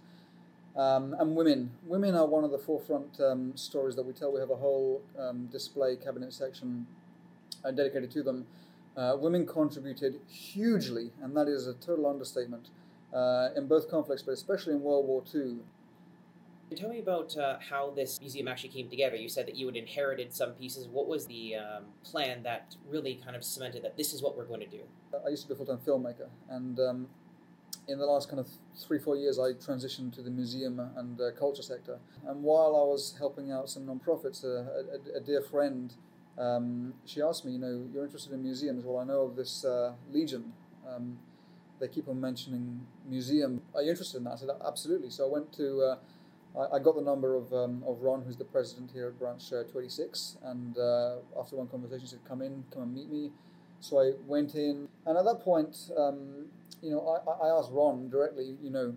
Um, 0.75 1.15
and 1.19 1.35
women, 1.35 1.71
women 1.85 2.15
are 2.15 2.25
one 2.25 2.43
of 2.43 2.51
the 2.51 2.57
forefront 2.57 3.17
stories 3.57 3.95
that 3.95 4.05
we 4.05 4.11
tell. 4.11 4.33
We 4.33 4.41
have 4.41 4.51
a 4.51 4.57
whole 4.57 5.01
display 5.49 5.95
cabinet 5.95 6.33
section 6.33 6.85
uh, 7.65 7.71
dedicated 7.71 8.11
to 8.11 8.23
them. 8.23 8.45
Uh, 8.95 9.17
women 9.19 9.45
contributed 9.45 10.19
hugely, 10.27 11.11
and 11.21 11.35
that 11.35 11.47
is 11.47 11.67
a 11.67 11.73
total 11.73 12.07
understatement 12.07 12.69
uh, 13.13 13.49
in 13.55 13.67
both 13.67 13.89
conflicts, 13.89 14.21
but 14.21 14.31
especially 14.31 14.73
in 14.73 14.81
World 14.81 15.05
War 15.05 15.23
II. 15.33 15.57
Tell 16.73 16.89
me 16.89 16.99
about 16.99 17.37
uh, 17.37 17.57
how 17.69 17.91
this 17.91 18.19
museum 18.19 18.47
actually 18.47 18.69
came 18.69 18.89
together. 18.89 19.15
You 19.15 19.29
said 19.29 19.45
that 19.47 19.55
you 19.55 19.67
had 19.67 19.75
inherited 19.75 20.33
some 20.33 20.53
pieces. 20.53 20.87
What 20.87 21.07
was 21.07 21.27
the 21.27 21.55
um, 21.57 21.83
plan 22.03 22.41
that 22.43 22.75
really 22.89 23.21
kind 23.23 23.35
of 23.35 23.43
cemented 23.43 23.83
that 23.83 23.95
this 23.95 24.13
is 24.13 24.23
what 24.23 24.35
we're 24.35 24.45
going 24.45 24.61
to 24.61 24.67
do? 24.67 24.81
I 25.25 25.29
used 25.29 25.43
to 25.43 25.47
be 25.47 25.53
a 25.53 25.57
full 25.57 25.67
time 25.67 25.77
filmmaker, 25.85 26.27
and 26.49 26.79
um, 26.79 27.07
in 27.87 27.99
the 27.99 28.05
last 28.05 28.29
kind 28.29 28.39
of 28.39 28.47
three, 28.75 28.99
four 28.99 29.15
years, 29.15 29.37
I 29.37 29.53
transitioned 29.53 30.13
to 30.15 30.21
the 30.21 30.31
museum 30.31 30.79
and 30.97 31.21
uh, 31.21 31.31
culture 31.37 31.61
sector. 31.61 31.99
And 32.27 32.41
while 32.43 32.75
I 32.75 32.83
was 32.83 33.15
helping 33.17 33.51
out 33.51 33.69
some 33.69 33.83
nonprofits, 33.83 34.43
uh, 34.43 34.65
a, 35.13 35.17
a, 35.17 35.19
dear 35.19 35.41
friend, 35.41 35.93
um, 36.37 36.95
she 37.05 37.21
asked 37.21 37.45
me, 37.45 37.53
you 37.53 37.59
know, 37.59 37.87
you're 37.93 38.03
interested 38.03 38.33
in 38.33 38.41
museums. 38.41 38.83
Well, 38.83 38.97
I 38.97 39.03
know 39.05 39.21
of 39.21 39.35
this 39.35 39.63
uh, 39.63 39.93
Legion. 40.11 40.51
Um, 40.89 41.17
they 41.79 41.87
keep 41.87 42.07
on 42.07 42.19
mentioning 42.19 42.85
museum. 43.07 43.61
Are 43.73 43.81
you 43.81 43.91
interested 43.91 44.17
in 44.17 44.23
that? 44.23 44.33
I 44.33 44.37
said, 44.37 44.49
absolutely. 44.65 45.09
So 45.09 45.27
I 45.27 45.31
went 45.31 45.53
to 45.53 45.81
uh, 45.81 45.95
I, 46.57 46.75
I 46.75 46.79
got 46.79 46.95
the 46.95 47.01
number 47.01 47.35
of, 47.35 47.51
um, 47.53 47.83
of 47.87 48.01
Ron, 48.01 48.23
who's 48.23 48.37
the 48.37 48.45
president 48.45 48.91
here 48.91 49.07
at 49.07 49.19
Branch 49.19 49.41
uh, 49.47 49.63
286, 49.63 50.37
and 50.43 50.77
uh, 50.77 51.17
after 51.39 51.55
one 51.55 51.67
conversation, 51.67 52.01
he 52.01 52.07
said, 52.07 52.19
"Come 52.27 52.41
in, 52.41 52.63
come 52.71 52.83
and 52.83 52.93
meet 52.93 53.09
me." 53.09 53.31
So 53.79 53.99
I 53.99 54.13
went 54.25 54.55
in, 54.55 54.87
and 55.05 55.17
at 55.17 55.25
that 55.25 55.41
point, 55.41 55.91
um, 55.97 56.47
you 56.81 56.91
know, 56.91 57.01
I, 57.01 57.47
I 57.47 57.57
asked 57.59 57.69
Ron 57.71 58.09
directly, 58.09 58.55
you 58.61 58.69
know, 58.69 58.95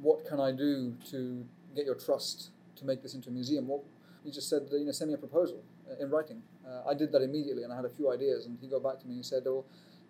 what 0.00 0.26
can 0.26 0.40
I 0.40 0.52
do 0.52 0.94
to 1.10 1.44
get 1.74 1.84
your 1.84 1.94
trust 1.94 2.50
to 2.76 2.84
make 2.84 3.02
this 3.02 3.14
into 3.14 3.30
a 3.30 3.32
museum? 3.32 3.68
What 3.68 3.82
he 4.24 4.30
just 4.30 4.48
said, 4.48 4.62
you 4.72 4.84
know, 4.84 4.92
send 4.92 5.08
me 5.08 5.14
a 5.14 5.18
proposal 5.18 5.62
uh, 5.90 6.02
in 6.02 6.10
writing. 6.10 6.42
Uh, 6.66 6.88
I 6.88 6.94
did 6.94 7.12
that 7.12 7.22
immediately, 7.22 7.62
and 7.62 7.72
I 7.72 7.76
had 7.76 7.84
a 7.84 7.90
few 7.90 8.12
ideas. 8.12 8.46
And 8.46 8.58
he 8.60 8.66
got 8.66 8.82
back 8.82 8.98
to 9.00 9.06
me 9.06 9.14
and 9.14 9.24
said, 9.24 9.44
"Oh, 9.46 9.64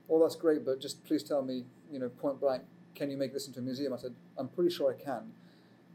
oh, 0.08 0.22
that's 0.22 0.36
great, 0.36 0.64
but 0.64 0.80
just 0.80 1.04
please 1.04 1.22
tell 1.22 1.42
me, 1.42 1.64
you 1.92 1.98
know, 1.98 2.08
point 2.08 2.40
blank, 2.40 2.62
can 2.94 3.10
you 3.10 3.16
make 3.16 3.32
this 3.32 3.46
into 3.46 3.60
a 3.60 3.62
museum?" 3.62 3.92
I 3.92 3.98
said, 3.98 4.14
"I'm 4.38 4.48
pretty 4.48 4.74
sure 4.74 4.92
I 4.92 5.02
can." 5.02 5.32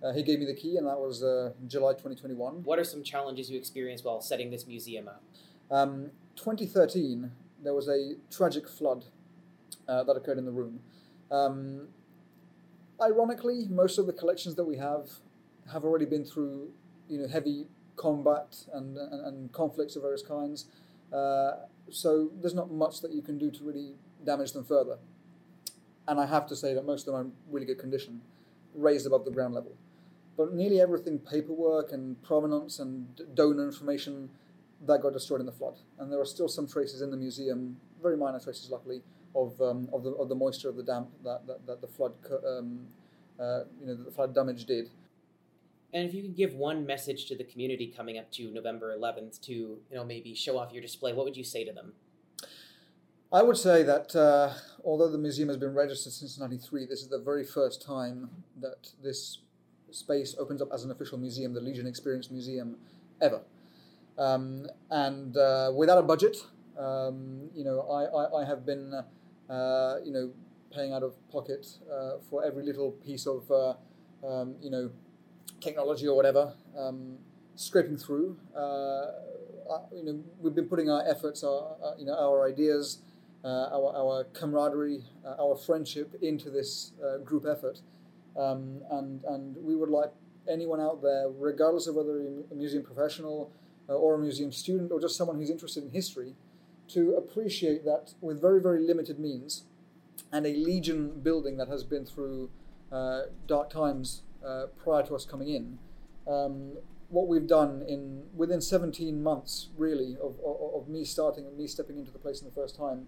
Uh, 0.04 0.12
he 0.14 0.24
gave 0.24 0.40
me 0.40 0.46
the 0.46 0.54
key, 0.54 0.78
and 0.78 0.88
that 0.88 1.00
was 1.00 1.22
uh, 1.22 1.52
July 1.68 1.92
2021. 1.92 2.64
What 2.64 2.80
are 2.80 2.84
some 2.84 3.04
challenges 3.04 3.52
you 3.52 3.58
experienced 3.58 4.04
while 4.04 4.20
setting 4.22 4.50
this 4.50 4.66
museum 4.66 5.08
up? 5.08 5.24
Um, 5.70 6.12
2013, 6.36 7.32
there 7.64 7.74
was 7.74 7.88
a 7.88 8.16
tragic 8.32 8.68
flood 8.68 9.06
uh, 9.88 10.04
that 10.04 10.14
occurred 10.14 10.40
in 10.40 10.46
the 10.46 10.52
room. 10.52 10.80
Um, 11.30 11.90
ironically, 13.02 13.68
most 13.70 14.00
of 14.00 14.08
the 14.08 14.14
collections 14.14 14.56
that 14.56 14.66
we 14.66 14.78
have 14.78 15.10
have 15.72 15.84
already 15.84 16.06
been 16.06 16.26
through, 16.26 16.72
you 17.08 17.20
know, 17.20 17.28
heavy 17.28 17.68
combat 17.96 18.66
and, 18.74 18.98
and, 18.98 19.26
and, 19.26 19.52
conflicts 19.54 19.96
of 19.96 20.02
various 20.02 20.24
kinds. 20.24 20.66
Uh, 21.14 21.52
so 21.90 22.32
there's 22.42 22.56
not 22.56 22.72
much 22.72 23.02
that 23.02 23.14
you 23.14 23.22
can 23.22 23.38
do 23.38 23.52
to 23.52 23.64
really 23.64 23.94
damage 24.26 24.54
them 24.54 24.64
further. 24.64 24.98
And 26.08 26.20
I 26.20 26.26
have 26.26 26.48
to 26.48 26.56
say 26.56 26.74
that 26.74 26.86
most 26.86 27.02
of 27.02 27.14
them 27.14 27.16
are 27.16 27.22
in 27.22 27.32
really 27.50 27.66
good 27.66 27.78
condition, 27.78 28.22
raised 28.74 29.06
above 29.06 29.24
the 29.24 29.32
ground 29.32 29.54
level. 29.54 29.74
But 30.38 30.54
nearly 30.54 30.82
everything, 30.82 31.20
paperwork 31.20 31.91
and 31.91 32.22
provenance 32.24 32.80
and 32.80 33.22
donor 33.36 33.65
information, 33.65 34.30
that 34.86 35.02
got 35.02 35.13
destroyed 35.13 35.39
in 35.39 35.46
the 35.46 35.52
flood. 35.52 35.78
And 36.00 36.12
there 36.12 36.20
are 36.20 36.26
still 36.26 36.48
some 36.48 36.67
traces 36.67 37.02
in 37.02 37.12
the 37.12 37.17
museum, 37.17 37.78
very 38.02 38.17
minor 38.17 38.39
traces, 38.39 38.70
luckily, 38.72 39.02
of, 39.36 39.60
um, 39.62 39.88
of, 39.94 40.04
the, 40.04 40.12
of 40.12 40.30
the 40.30 40.36
moisture 40.36 40.70
of 40.70 40.76
the 40.76 40.84
damp 40.84 41.10
that, 41.24 41.46
that, 41.48 41.65
that 41.67 41.82
the 41.82 41.88
flood 41.88 42.13
um, 42.46 42.88
uh, 43.41 43.63
you 43.80 43.88
know 43.88 43.96
the 43.96 44.12
flood 44.12 44.36
damage 44.36 44.65
did. 44.65 44.89
And 45.94 46.08
if 46.08 46.13
you 46.13 46.22
could 46.22 46.36
give 46.36 46.54
one 46.54 46.86
message 46.86 47.26
to 47.26 47.36
the 47.36 47.44
community 47.44 47.88
coming 47.88 48.17
up 48.17 48.32
to 48.34 48.50
November 48.52 48.96
11th 48.98 49.41
to 49.41 49.52
you 49.52 49.80
know 49.91 50.06
maybe 50.06 50.34
show 50.34 50.58
off 50.58 50.72
your 50.72 50.82
display, 50.82 51.13
what 51.13 51.26
would 51.26 51.38
you 51.38 51.44
say 51.44 51.65
to 51.65 51.72
them? 51.72 51.94
I 53.34 53.44
would 53.44 53.58
say 53.58 53.84
that 53.84 54.15
uh, 54.15 54.54
although 54.84 55.10
the 55.10 55.17
museum 55.17 55.48
has 55.48 55.58
been 55.58 55.74
registered 55.74 56.13
since 56.13 56.38
'93, 56.38 56.86
this 56.86 57.02
is 57.02 57.08
the 57.08 57.20
very 57.20 57.44
first 57.44 57.82
time 57.82 58.30
that 58.60 58.89
this 59.02 59.39
space 59.91 60.36
opens 60.39 60.62
up 60.62 60.69
as 60.73 60.84
an 60.84 60.91
official 60.91 61.17
museum, 61.17 61.54
the 61.54 61.62
Legion 61.62 61.88
Experience 61.88 62.32
Museum, 62.32 62.77
ever. 63.21 63.41
Um, 64.17 64.67
and 64.89 65.36
uh, 65.38 65.71
without 65.75 65.97
a 65.97 66.04
budget, 66.04 66.38
um, 66.77 67.49
you 67.56 67.63
know, 67.63 67.82
I, 67.82 68.04
I, 68.06 68.41
I 68.41 68.45
have 68.45 68.65
been, 68.65 68.93
uh, 69.49 69.95
you 70.04 70.12
know, 70.12 70.32
paying 70.73 70.93
out 70.93 71.04
of 71.04 71.15
pocket 71.30 71.67
uh, 71.91 72.13
for 72.30 72.45
every 72.45 72.63
little 72.63 72.91
piece 72.91 73.27
of, 73.27 73.49
uh, 73.51 73.73
um, 74.25 74.56
you 74.62 74.69
know, 74.69 74.89
technology 75.60 76.08
or 76.08 76.15
whatever, 76.15 76.54
um, 76.77 77.17
scraping 77.56 77.97
through. 77.97 78.38
Uh, 78.56 79.08
you 79.95 80.04
know, 80.04 80.23
we've 80.39 80.56
been 80.56 80.67
putting 80.67 80.89
our 80.89 81.04
efforts, 81.08 81.43
our, 81.43 81.75
you 81.97 82.06
know, 82.06 82.17
our 82.17 82.47
ideas, 82.47 82.99
our, 83.45 83.95
our 83.95 84.25
camaraderie, 84.34 85.04
our 85.39 85.56
friendship 85.56 86.15
into 86.21 86.49
this 86.49 86.91
group 87.23 87.45
effort. 87.45 87.80
Um, 88.38 88.82
and, 88.89 89.24
and 89.26 89.56
we 89.58 89.76
would 89.76 89.89
like 89.89 90.12
anyone 90.50 90.80
out 90.80 91.02
there, 91.02 91.30
regardless 91.30 91.88
of 91.88 91.96
whether 91.96 92.22
you're 92.22 92.44
a 92.52 92.56
museum 92.56 92.84
professional 92.84 93.52
uh, 93.89 93.94
or 93.94 94.15
a 94.15 94.17
museum 94.17 94.52
student 94.52 94.91
or 94.91 95.00
just 95.00 95.15
someone 95.15 95.38
who's 95.38 95.50
interested 95.50 95.84
in 95.84 95.89
history, 95.89 96.36
to 96.89 97.13
appreciate 97.15 97.86
that 97.86 98.13
with 98.22 98.41
very, 98.41 98.62
very 98.62 98.82
limited 98.82 99.20
means 99.20 99.65
and 100.32 100.46
a 100.46 100.54
Legion 100.54 101.22
building 101.22 101.58
that 101.58 101.67
has 101.67 101.84
been 101.84 102.06
through 102.06 102.50
uh, 102.91 103.24
dark 103.48 103.70
times 103.70 104.24
uh, 104.46 104.65
prior 104.82 105.04
to 105.04 105.15
us 105.15 105.26
coming 105.26 105.50
in. 105.50 105.78
Um, 106.28 106.78
what 107.10 107.28
we've 107.28 107.48
done 107.48 107.84
in 107.88 108.24
within 108.36 108.62
17 108.62 109.22
months, 109.22 109.67
really, 109.78 110.15
of, 110.22 110.36
of, 110.46 110.82
of, 110.82 110.88
me 110.88 111.04
starting 111.04 111.46
and 111.46 111.58
me 111.58 111.67
stepping 111.67 111.98
into 111.98 112.12
the 112.12 112.20
place 112.20 112.41
in 112.41 112.48
the 112.48 112.54
first 112.54 112.78
time, 112.78 113.08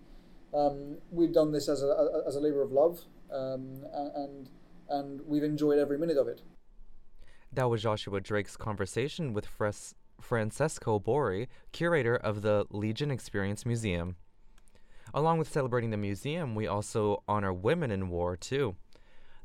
um, 0.53 0.97
we've 1.11 1.33
done 1.33 1.51
this 1.51 1.69
as 1.69 1.81
a, 1.83 2.23
as 2.27 2.35
a 2.35 2.39
labor 2.39 2.61
of 2.61 2.71
love, 2.71 3.01
um, 3.31 3.85
and 4.15 4.49
and 4.93 5.21
we've 5.25 5.43
enjoyed 5.43 5.79
every 5.79 5.97
minute 5.97 6.17
of 6.17 6.27
it. 6.27 6.41
That 7.51 7.69
was 7.69 7.81
Joshua 7.81 8.21
Drake's 8.21 8.55
conversation 8.55 9.33
with 9.33 9.45
Fres- 9.45 9.95
Francesco 10.21 10.99
Bori, 10.99 11.49
curator 11.71 12.15
of 12.15 12.43
the 12.43 12.65
Legion 12.69 13.11
Experience 13.11 13.65
Museum. 13.65 14.15
Along 15.13 15.37
with 15.37 15.51
celebrating 15.51 15.89
the 15.89 15.97
museum, 15.97 16.55
we 16.55 16.67
also 16.67 17.23
honor 17.27 17.51
women 17.51 17.91
in 17.91 18.09
war, 18.09 18.35
too. 18.37 18.75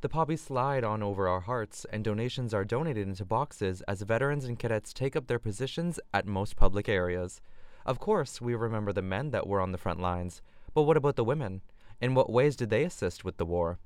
The 0.00 0.08
poppies 0.08 0.42
slide 0.42 0.84
on 0.84 1.02
over 1.02 1.26
our 1.28 1.40
hearts, 1.40 1.84
and 1.92 2.04
donations 2.04 2.54
are 2.54 2.64
donated 2.64 3.08
into 3.08 3.24
boxes 3.24 3.82
as 3.88 4.02
veterans 4.02 4.44
and 4.44 4.58
cadets 4.58 4.92
take 4.92 5.16
up 5.16 5.26
their 5.26 5.38
positions 5.38 5.98
at 6.14 6.26
most 6.26 6.56
public 6.56 6.88
areas. 6.88 7.40
Of 7.84 7.98
course, 7.98 8.40
we 8.40 8.54
remember 8.54 8.92
the 8.92 9.02
men 9.02 9.30
that 9.30 9.46
were 9.46 9.60
on 9.60 9.72
the 9.72 9.78
front 9.78 10.00
lines, 10.00 10.40
but 10.74 10.82
what 10.82 10.96
about 10.96 11.16
the 11.16 11.24
women? 11.24 11.62
In 12.00 12.14
what 12.14 12.30
ways 12.30 12.54
did 12.54 12.70
they 12.70 12.84
assist 12.84 13.24
with 13.24 13.38
the 13.38 13.46
war? 13.46 13.78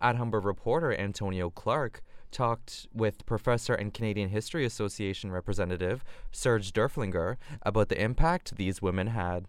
At 0.00 0.16
Humber 0.16 0.40
reporter 0.40 0.92
Antonio 0.92 1.50
Clark 1.50 2.02
talked 2.30 2.86
with 2.92 3.26
Professor 3.26 3.74
and 3.74 3.92
Canadian 3.92 4.28
History 4.28 4.64
Association 4.64 5.32
representative 5.32 6.04
Serge 6.30 6.72
Durflinger 6.72 7.36
about 7.62 7.88
the 7.88 8.00
impact 8.00 8.56
these 8.56 8.80
women 8.80 9.08
had. 9.08 9.46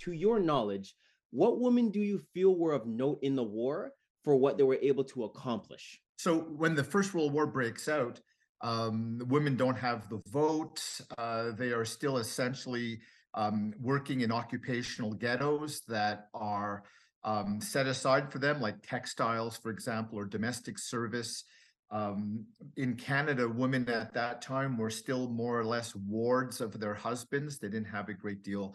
To 0.00 0.12
your 0.12 0.40
knowledge, 0.40 0.94
what 1.30 1.60
women 1.60 1.90
do 1.90 2.00
you 2.00 2.18
feel 2.32 2.54
were 2.56 2.72
of 2.72 2.86
note 2.86 3.18
in 3.22 3.36
the 3.36 3.42
war 3.42 3.92
for 4.24 4.36
what 4.36 4.56
they 4.56 4.64
were 4.64 4.78
able 4.80 5.04
to 5.04 5.24
accomplish? 5.24 6.00
So, 6.16 6.38
when 6.38 6.74
the 6.74 6.84
First 6.84 7.12
World 7.12 7.32
War 7.32 7.46
breaks 7.46 7.88
out, 7.88 8.20
um, 8.62 9.20
women 9.28 9.56
don't 9.56 9.76
have 9.76 10.08
the 10.08 10.22
vote. 10.28 10.82
Uh, 11.18 11.50
they 11.52 11.72
are 11.72 11.84
still 11.84 12.18
essentially 12.18 13.00
um, 13.34 13.74
working 13.80 14.22
in 14.22 14.32
occupational 14.32 15.12
ghettos 15.12 15.82
that 15.88 16.28
are 16.32 16.84
um, 17.26 17.60
set 17.60 17.86
aside 17.86 18.32
for 18.32 18.38
them, 18.38 18.60
like 18.60 18.86
textiles, 18.86 19.58
for 19.58 19.70
example, 19.70 20.18
or 20.18 20.24
domestic 20.24 20.78
service. 20.78 21.44
Um, 21.90 22.46
in 22.76 22.94
Canada, 22.94 23.48
women 23.48 23.88
at 23.88 24.14
that 24.14 24.40
time 24.40 24.78
were 24.78 24.90
still 24.90 25.28
more 25.28 25.58
or 25.58 25.64
less 25.64 25.94
wards 25.94 26.60
of 26.60 26.80
their 26.80 26.94
husbands. 26.94 27.58
They 27.58 27.68
didn't 27.68 27.88
have 27.88 28.08
a 28.08 28.14
great 28.14 28.42
deal 28.42 28.74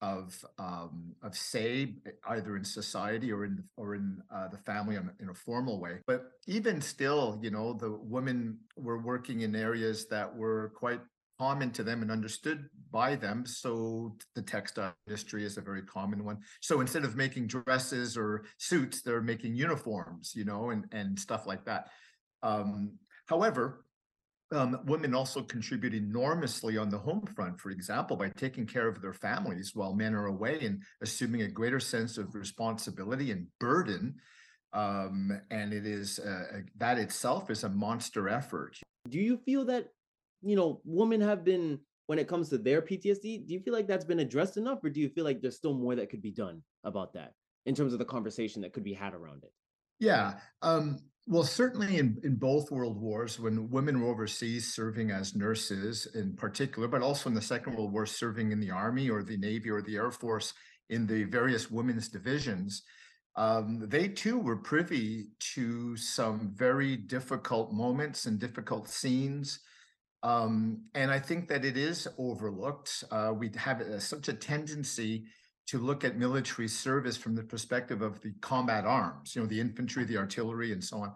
of 0.00 0.44
um, 0.58 1.12
of 1.22 1.36
say 1.36 1.94
either 2.28 2.56
in 2.56 2.64
society 2.64 3.32
or 3.32 3.44
in 3.44 3.64
or 3.76 3.96
in 3.96 4.22
uh, 4.32 4.46
the 4.46 4.58
family 4.58 4.94
in, 4.94 5.10
in, 5.20 5.28
a 5.28 5.34
formal 5.34 5.80
way. 5.80 5.98
But 6.06 6.30
even 6.46 6.80
still, 6.80 7.38
you 7.42 7.50
know, 7.50 7.72
the 7.72 7.90
women 7.90 8.58
were 8.76 8.98
working 8.98 9.40
in 9.40 9.56
areas 9.56 10.06
that 10.06 10.34
were 10.34 10.72
quite 10.76 11.00
common 11.38 11.70
to 11.72 11.82
them 11.82 12.02
and 12.02 12.10
understood 12.10 12.68
by 12.90 13.14
them. 13.14 13.46
So 13.46 14.16
the 14.34 14.42
textile 14.42 14.94
industry 15.06 15.44
is 15.44 15.56
a 15.56 15.62
very 15.62 15.82
common 15.82 16.24
one. 16.24 16.38
So 16.60 16.80
instead 16.80 17.04
of 17.04 17.16
making 17.16 17.46
dresses 17.46 18.16
or 18.16 18.44
suits, 18.58 19.02
they're 19.02 19.22
making 19.22 19.54
uniforms, 19.54 20.32
you 20.34 20.44
know, 20.44 20.70
and 20.70 20.86
and 20.92 21.18
stuff 21.18 21.46
like 21.46 21.64
that. 21.66 21.88
Um, 22.42 22.92
however, 23.26 23.84
um, 24.50 24.80
women 24.86 25.14
also 25.14 25.42
contribute 25.42 25.94
enormously 25.94 26.78
on 26.78 26.88
the 26.88 26.98
home 26.98 27.26
front, 27.36 27.60
for 27.60 27.70
example, 27.70 28.16
by 28.16 28.30
taking 28.30 28.66
care 28.66 28.88
of 28.88 29.02
their 29.02 29.12
families 29.12 29.72
while 29.74 29.94
men 29.94 30.14
are 30.14 30.26
away 30.26 30.60
and 30.64 30.82
assuming 31.02 31.42
a 31.42 31.48
greater 31.48 31.80
sense 31.80 32.16
of 32.16 32.34
responsibility 32.34 33.30
and 33.30 33.46
burden. 33.60 34.14
Um, 34.72 35.38
and 35.50 35.72
it 35.72 35.86
is 35.86 36.18
uh, 36.18 36.60
that 36.76 36.98
itself 36.98 37.50
is 37.50 37.64
a 37.64 37.68
monster 37.68 38.28
effort. 38.28 38.78
Do 39.08 39.18
you 39.18 39.38
feel 39.38 39.64
that, 39.66 39.88
you 40.42 40.56
know, 40.56 40.80
women 40.84 41.20
have 41.20 41.44
been, 41.44 41.80
when 42.06 42.18
it 42.18 42.28
comes 42.28 42.48
to 42.48 42.58
their 42.58 42.82
PTSD, 42.82 43.46
do 43.46 43.54
you 43.54 43.60
feel 43.60 43.74
like 43.74 43.86
that's 43.86 44.04
been 44.04 44.20
addressed 44.20 44.56
enough, 44.56 44.82
or 44.82 44.90
do 44.90 45.00
you 45.00 45.08
feel 45.08 45.24
like 45.24 45.40
there's 45.40 45.56
still 45.56 45.74
more 45.74 45.94
that 45.94 46.10
could 46.10 46.22
be 46.22 46.30
done 46.30 46.62
about 46.84 47.12
that 47.14 47.32
in 47.66 47.74
terms 47.74 47.92
of 47.92 47.98
the 47.98 48.04
conversation 48.04 48.62
that 48.62 48.72
could 48.72 48.84
be 48.84 48.94
had 48.94 49.14
around 49.14 49.42
it? 49.44 49.52
Yeah. 50.00 50.34
Um, 50.62 50.98
well, 51.26 51.44
certainly 51.44 51.98
in, 51.98 52.18
in 52.24 52.36
both 52.36 52.70
world 52.70 52.98
wars, 52.98 53.38
when 53.38 53.68
women 53.68 54.00
were 54.00 54.08
overseas 54.08 54.72
serving 54.72 55.10
as 55.10 55.36
nurses 55.36 56.08
in 56.14 56.34
particular, 56.34 56.88
but 56.88 57.02
also 57.02 57.28
in 57.28 57.34
the 57.34 57.42
Second 57.42 57.74
World 57.74 57.92
War 57.92 58.06
serving 58.06 58.52
in 58.52 58.60
the 58.60 58.70
Army 58.70 59.10
or 59.10 59.22
the 59.22 59.36
Navy 59.36 59.70
or 59.70 59.82
the 59.82 59.96
Air 59.96 60.10
Force 60.10 60.54
in 60.88 61.06
the 61.06 61.24
various 61.24 61.70
women's 61.70 62.08
divisions, 62.08 62.82
um, 63.36 63.84
they 63.88 64.08
too 64.08 64.38
were 64.38 64.56
privy 64.56 65.28
to 65.54 65.96
some 65.96 66.50
very 66.54 66.96
difficult 66.96 67.72
moments 67.72 68.24
and 68.24 68.38
difficult 68.38 68.88
scenes. 68.88 69.60
Um, 70.22 70.82
and 70.94 71.10
I 71.10 71.20
think 71.20 71.48
that 71.48 71.64
it 71.64 71.76
is 71.76 72.08
overlooked. 72.18 73.04
Uh, 73.10 73.32
we 73.36 73.50
have 73.56 73.80
a, 73.80 74.00
such 74.00 74.28
a 74.28 74.32
tendency 74.32 75.26
to 75.68 75.78
look 75.78 76.02
at 76.02 76.16
military 76.16 76.66
service 76.66 77.16
from 77.16 77.34
the 77.34 77.42
perspective 77.42 78.02
of 78.02 78.20
the 78.22 78.32
combat 78.40 78.84
arms, 78.84 79.36
you 79.36 79.42
know, 79.42 79.46
the 79.46 79.60
infantry, 79.60 80.04
the 80.04 80.16
artillery, 80.16 80.72
and 80.72 80.82
so 80.82 81.02
on, 81.02 81.12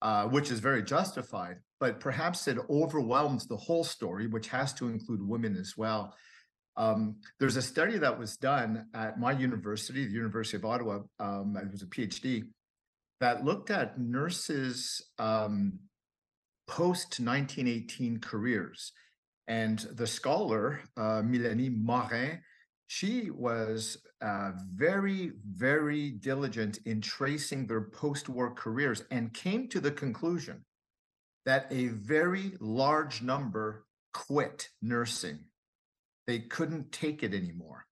uh, 0.00 0.28
which 0.28 0.50
is 0.50 0.60
very 0.60 0.82
justified. 0.82 1.56
But 1.80 2.00
perhaps 2.00 2.46
it 2.46 2.56
overwhelms 2.70 3.46
the 3.46 3.56
whole 3.56 3.84
story, 3.84 4.28
which 4.28 4.48
has 4.48 4.72
to 4.74 4.88
include 4.88 5.26
women 5.26 5.56
as 5.56 5.74
well. 5.76 6.14
Um, 6.76 7.16
there's 7.40 7.56
a 7.56 7.62
study 7.62 7.98
that 7.98 8.18
was 8.18 8.36
done 8.36 8.86
at 8.94 9.18
my 9.18 9.32
university, 9.32 10.06
the 10.06 10.12
University 10.12 10.56
of 10.56 10.64
Ottawa. 10.64 11.00
Um, 11.18 11.56
it 11.60 11.70
was 11.70 11.82
a 11.82 11.86
PhD 11.86 12.44
that 13.20 13.44
looked 13.44 13.70
at 13.70 13.98
nurses' 13.98 15.04
um, 15.18 15.80
post 16.66 17.20
1918 17.20 18.18
careers. 18.20 18.92
And 19.48 19.78
the 19.78 20.06
scholar, 20.06 20.80
uh, 20.96 21.22
Mélanie 21.22 21.76
Morin, 21.76 22.40
she 22.88 23.30
was 23.30 23.98
uh, 24.20 24.52
very, 24.74 25.32
very 25.46 26.10
diligent 26.10 26.78
in 26.84 27.00
tracing 27.00 27.66
their 27.66 27.82
post 27.82 28.28
war 28.28 28.52
careers 28.52 29.04
and 29.10 29.32
came 29.34 29.68
to 29.68 29.80
the 29.80 29.90
conclusion 29.90 30.64
that 31.44 31.66
a 31.70 31.88
very 31.88 32.52
large 32.60 33.22
number 33.22 33.84
quit 34.12 34.68
nursing. 34.82 35.38
They 36.26 36.40
couldn't 36.40 36.90
take 36.90 37.22
it 37.22 37.34
anymore. 37.34 37.86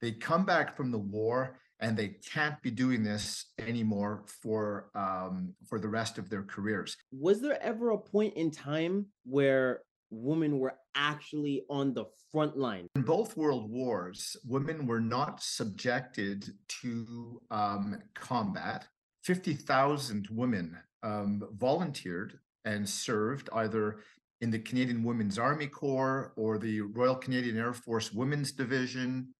They 0.00 0.12
come 0.12 0.44
back 0.44 0.76
from 0.76 0.90
the 0.90 0.98
war 0.98 1.58
and 1.80 1.96
they 1.96 2.16
can't 2.32 2.60
be 2.62 2.70
doing 2.70 3.02
this 3.02 3.46
anymore 3.58 4.24
for 4.42 4.90
um, 4.94 5.54
for 5.66 5.78
the 5.78 5.88
rest 5.88 6.18
of 6.18 6.28
their 6.28 6.42
careers. 6.42 6.96
Was 7.12 7.40
there 7.40 7.62
ever 7.62 7.90
a 7.90 7.98
point 7.98 8.34
in 8.34 8.50
time 8.50 9.06
where 9.24 9.82
women 10.10 10.58
were 10.58 10.74
actually 10.94 11.64
on 11.68 11.92
the 11.94 12.04
front 12.32 12.56
line. 12.56 12.86
In 12.96 13.02
both 13.02 13.36
world 13.36 13.70
wars, 13.70 14.36
women 14.46 14.86
were 14.86 15.00
not 15.00 15.42
subjected 15.42 16.52
to 16.82 17.40
um, 17.50 17.98
combat. 18.14 18.86
50,000 19.24 20.28
women 20.30 20.76
um, 21.02 21.42
volunteered 21.52 22.38
and 22.64 22.88
served 22.88 23.48
either 23.52 23.98
in 24.40 24.50
the 24.50 24.58
Canadian 24.58 25.02
Women's 25.02 25.38
Army 25.38 25.66
Corps 25.66 26.32
or 26.36 26.58
the 26.58 26.80
Royal 26.80 27.16
Canadian 27.16 27.58
Air 27.58 27.72
Force 27.72 28.12
Women's 28.12 28.52
Division 28.52 29.34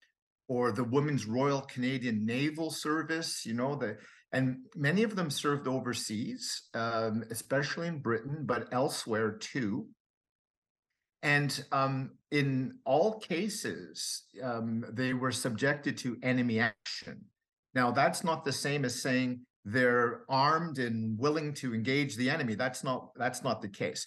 or 0.48 0.72
the 0.72 0.84
Women's 0.84 1.26
Royal 1.26 1.60
Canadian 1.60 2.26
Naval 2.26 2.70
Service, 2.70 3.44
you 3.46 3.54
know, 3.54 3.74
the 3.74 3.96
and 4.32 4.58
many 4.74 5.02
of 5.04 5.16
them 5.16 5.30
served 5.30 5.66
overseas, 5.66 6.68
um, 6.74 7.24
especially 7.30 7.86
in 7.86 8.00
Britain, 8.00 8.44
but 8.44 8.68
elsewhere 8.72 9.32
too. 9.32 9.86
And 11.22 11.64
um, 11.72 12.10
in 12.30 12.74
all 12.84 13.18
cases, 13.18 14.24
um, 14.42 14.84
they 14.92 15.14
were 15.14 15.32
subjected 15.32 15.96
to 15.98 16.18
enemy 16.22 16.60
action. 16.60 17.24
Now, 17.74 17.90
that's 17.90 18.22
not 18.22 18.44
the 18.44 18.52
same 18.52 18.84
as 18.84 19.02
saying 19.02 19.40
they're 19.64 20.22
armed 20.28 20.78
and 20.78 21.18
willing 21.18 21.54
to 21.54 21.74
engage 21.74 22.16
the 22.16 22.30
enemy. 22.30 22.54
That's 22.54 22.84
not 22.84 23.10
that's 23.16 23.42
not 23.42 23.60
the 23.60 23.68
case. 23.68 24.06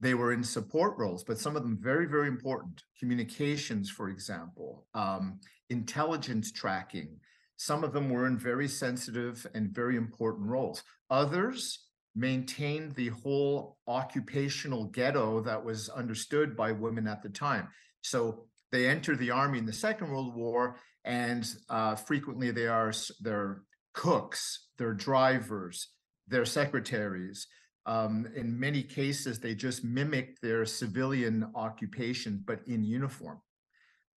They 0.00 0.14
were 0.14 0.32
in 0.32 0.42
support 0.42 0.98
roles, 0.98 1.22
but 1.22 1.38
some 1.38 1.56
of 1.56 1.62
them 1.62 1.78
very, 1.80 2.06
very 2.06 2.28
important. 2.28 2.82
Communications, 2.98 3.88
for 3.88 4.08
example, 4.08 4.86
um, 4.94 5.38
intelligence 5.72 6.52
tracking. 6.52 7.18
Some 7.56 7.84
of 7.84 7.92
them 7.92 8.10
were 8.10 8.26
in 8.26 8.38
very 8.38 8.68
sensitive 8.68 9.46
and 9.54 9.74
very 9.74 9.96
important 9.96 10.48
roles. 10.48 10.82
Others 11.10 11.80
maintained 12.14 12.94
the 12.94 13.08
whole 13.08 13.78
occupational 13.88 14.84
ghetto 14.86 15.40
that 15.40 15.64
was 15.64 15.88
understood 15.88 16.56
by 16.56 16.72
women 16.72 17.08
at 17.08 17.22
the 17.22 17.28
time. 17.28 17.68
So 18.02 18.46
they 18.70 18.88
enter 18.88 19.16
the 19.16 19.30
army 19.30 19.58
in 19.58 19.66
the 19.66 19.72
Second 19.72 20.10
World 20.10 20.34
War, 20.34 20.76
and 21.04 21.46
uh, 21.68 21.94
frequently 21.94 22.50
they 22.50 22.66
are 22.66 22.92
they're 23.20 23.62
cooks, 23.94 24.68
they're 24.78 24.94
drivers, 24.94 25.88
they're 26.28 26.44
secretaries. 26.44 27.46
Um, 27.84 28.28
in 28.36 28.58
many 28.58 28.82
cases, 28.82 29.40
they 29.40 29.54
just 29.54 29.84
mimic 29.84 30.40
their 30.40 30.64
civilian 30.64 31.50
occupation, 31.54 32.42
but 32.46 32.60
in 32.66 32.84
uniform. 32.84 33.40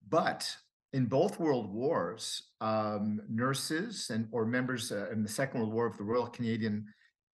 But 0.08 0.56
in 0.96 1.04
both 1.04 1.38
world 1.38 1.70
wars, 1.70 2.42
um, 2.62 3.20
nurses 3.28 4.08
and 4.08 4.26
or 4.32 4.46
members 4.46 4.90
uh, 4.90 5.10
in 5.12 5.22
the 5.22 5.28
Second 5.28 5.60
World 5.60 5.74
War 5.74 5.86
of 5.86 5.98
the 5.98 6.04
Royal 6.04 6.26
Canadian, 6.26 6.86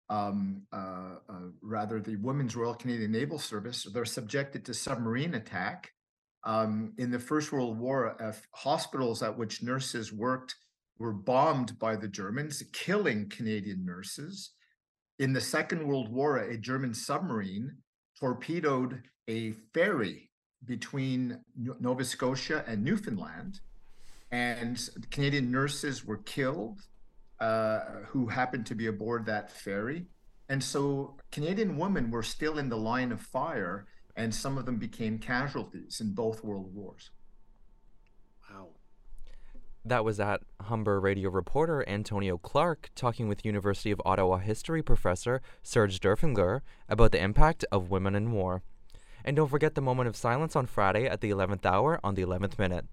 um, 0.10 0.64
uh, 0.74 1.18
uh, 1.30 1.50
rather 1.62 2.00
the 2.00 2.16
Women's 2.16 2.56
Royal 2.56 2.74
Canadian 2.74 3.12
Naval 3.12 3.38
Service, 3.38 3.88
they're 3.94 4.04
subjected 4.04 4.66
to 4.66 4.74
submarine 4.74 5.36
attack. 5.36 5.92
Um, 6.44 6.94
in 6.98 7.12
the 7.12 7.20
First 7.20 7.52
World 7.52 7.78
War, 7.78 8.20
uh, 8.20 8.34
hospitals 8.56 9.22
at 9.22 9.38
which 9.38 9.62
nurses 9.62 10.12
worked 10.12 10.56
were 10.98 11.14
bombed 11.14 11.78
by 11.78 11.96
the 11.96 12.08
Germans, 12.08 12.64
killing 12.74 13.30
Canadian 13.30 13.86
nurses. 13.86 14.54
In 15.20 15.34
the 15.34 15.42
Second 15.42 15.88
World 15.88 16.12
War, 16.12 16.38
a 16.38 16.58
German 16.58 16.96
submarine 16.96 17.78
torpedoed 18.20 19.04
a 19.28 19.52
ferry 19.76 20.31
between 20.66 21.40
Nova 21.56 22.06
Scotia 22.06 22.64
and 22.68 22.84
Newfoundland, 22.84 23.60
and 24.32 24.80
Canadian 25.10 25.52
nurses 25.52 26.06
were 26.06 26.18
killed 26.18 26.82
uh, 27.40 27.80
who 28.08 28.28
happened 28.28 28.66
to 28.68 28.76
be 28.76 28.88
aboard 28.88 29.26
that 29.26 29.52
ferry. 29.52 30.06
And 30.48 30.64
so 30.64 31.16
Canadian 31.32 31.78
women 31.78 32.12
were 32.12 32.24
still 32.24 32.58
in 32.60 32.70
the 32.70 32.78
line 32.78 33.12
of 33.12 33.22
fire, 33.22 33.88
and 34.16 34.34
some 34.34 34.58
of 34.58 34.66
them 34.66 34.78
became 34.78 35.18
casualties 35.18 36.00
in 36.02 36.14
both 36.14 36.44
world 36.44 36.74
wars. 36.76 37.10
Wow. 38.50 38.68
That 39.84 40.06
was 40.06 40.20
at 40.20 40.42
Humber 40.62 41.00
radio 41.00 41.30
reporter 41.30 41.88
Antonio 41.88 42.38
Clark 42.38 42.92
talking 42.96 43.28
with 43.28 43.46
University 43.46 43.90
of 43.90 44.02
Ottawa 44.06 44.38
history 44.38 44.84
professor 44.84 45.42
Serge 45.64 46.00
Durflinger 46.00 46.62
about 46.88 47.12
the 47.12 47.24
impact 47.24 47.66
of 47.72 47.90
women 47.90 48.14
in 48.14 48.32
war. 48.32 48.62
And 49.24 49.36
don't 49.36 49.50
forget 49.50 49.76
the 49.76 49.82
moment 49.82 50.08
of 50.08 50.16
silence 50.16 50.56
on 50.56 50.66
Friday 50.66 51.06
at 51.06 51.22
the 51.22 51.30
11th 51.30 51.66
hour 51.66 52.00
on 52.04 52.16
the 52.16 52.24
11th 52.24 52.58
minute. 52.58 52.86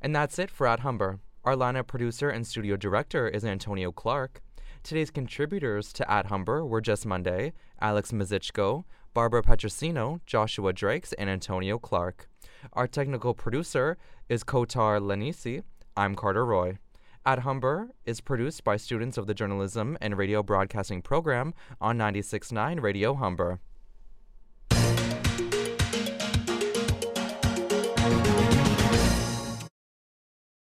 And 0.00 0.14
that's 0.14 0.38
it 0.38 0.50
for 0.50 0.66
At 0.66 0.80
Humber. 0.80 1.20
Our 1.44 1.54
lineup 1.54 1.86
producer 1.86 2.28
and 2.28 2.46
studio 2.46 2.76
director 2.76 3.28
is 3.28 3.44
Antonio 3.44 3.92
Clark. 3.92 4.40
Today's 4.82 5.10
contributors 5.10 5.92
to 5.94 6.10
At 6.10 6.26
Humber 6.26 6.64
were 6.64 6.80
Jess 6.80 7.04
Monday, 7.04 7.52
Alex 7.80 8.12
Mazichko, 8.12 8.84
Barbara 9.14 9.42
Petrosino, 9.42 10.20
Joshua 10.26 10.72
Drakes, 10.72 11.12
and 11.14 11.30
Antonio 11.30 11.78
Clark. 11.78 12.28
Our 12.72 12.86
technical 12.86 13.34
producer 13.34 13.96
is 14.28 14.44
Kotar 14.44 15.00
Lenisi. 15.00 15.62
I'm 15.96 16.14
Carter 16.14 16.44
Roy. 16.44 16.78
At 17.24 17.40
Humber 17.40 17.88
is 18.04 18.20
produced 18.20 18.62
by 18.62 18.76
students 18.76 19.18
of 19.18 19.26
the 19.26 19.34
Journalism 19.34 19.98
and 20.00 20.16
Radio 20.16 20.42
Broadcasting 20.42 21.02
program 21.02 21.54
on 21.80 21.98
96.9 21.98 22.80
Radio 22.80 23.14
Humber. 23.14 23.58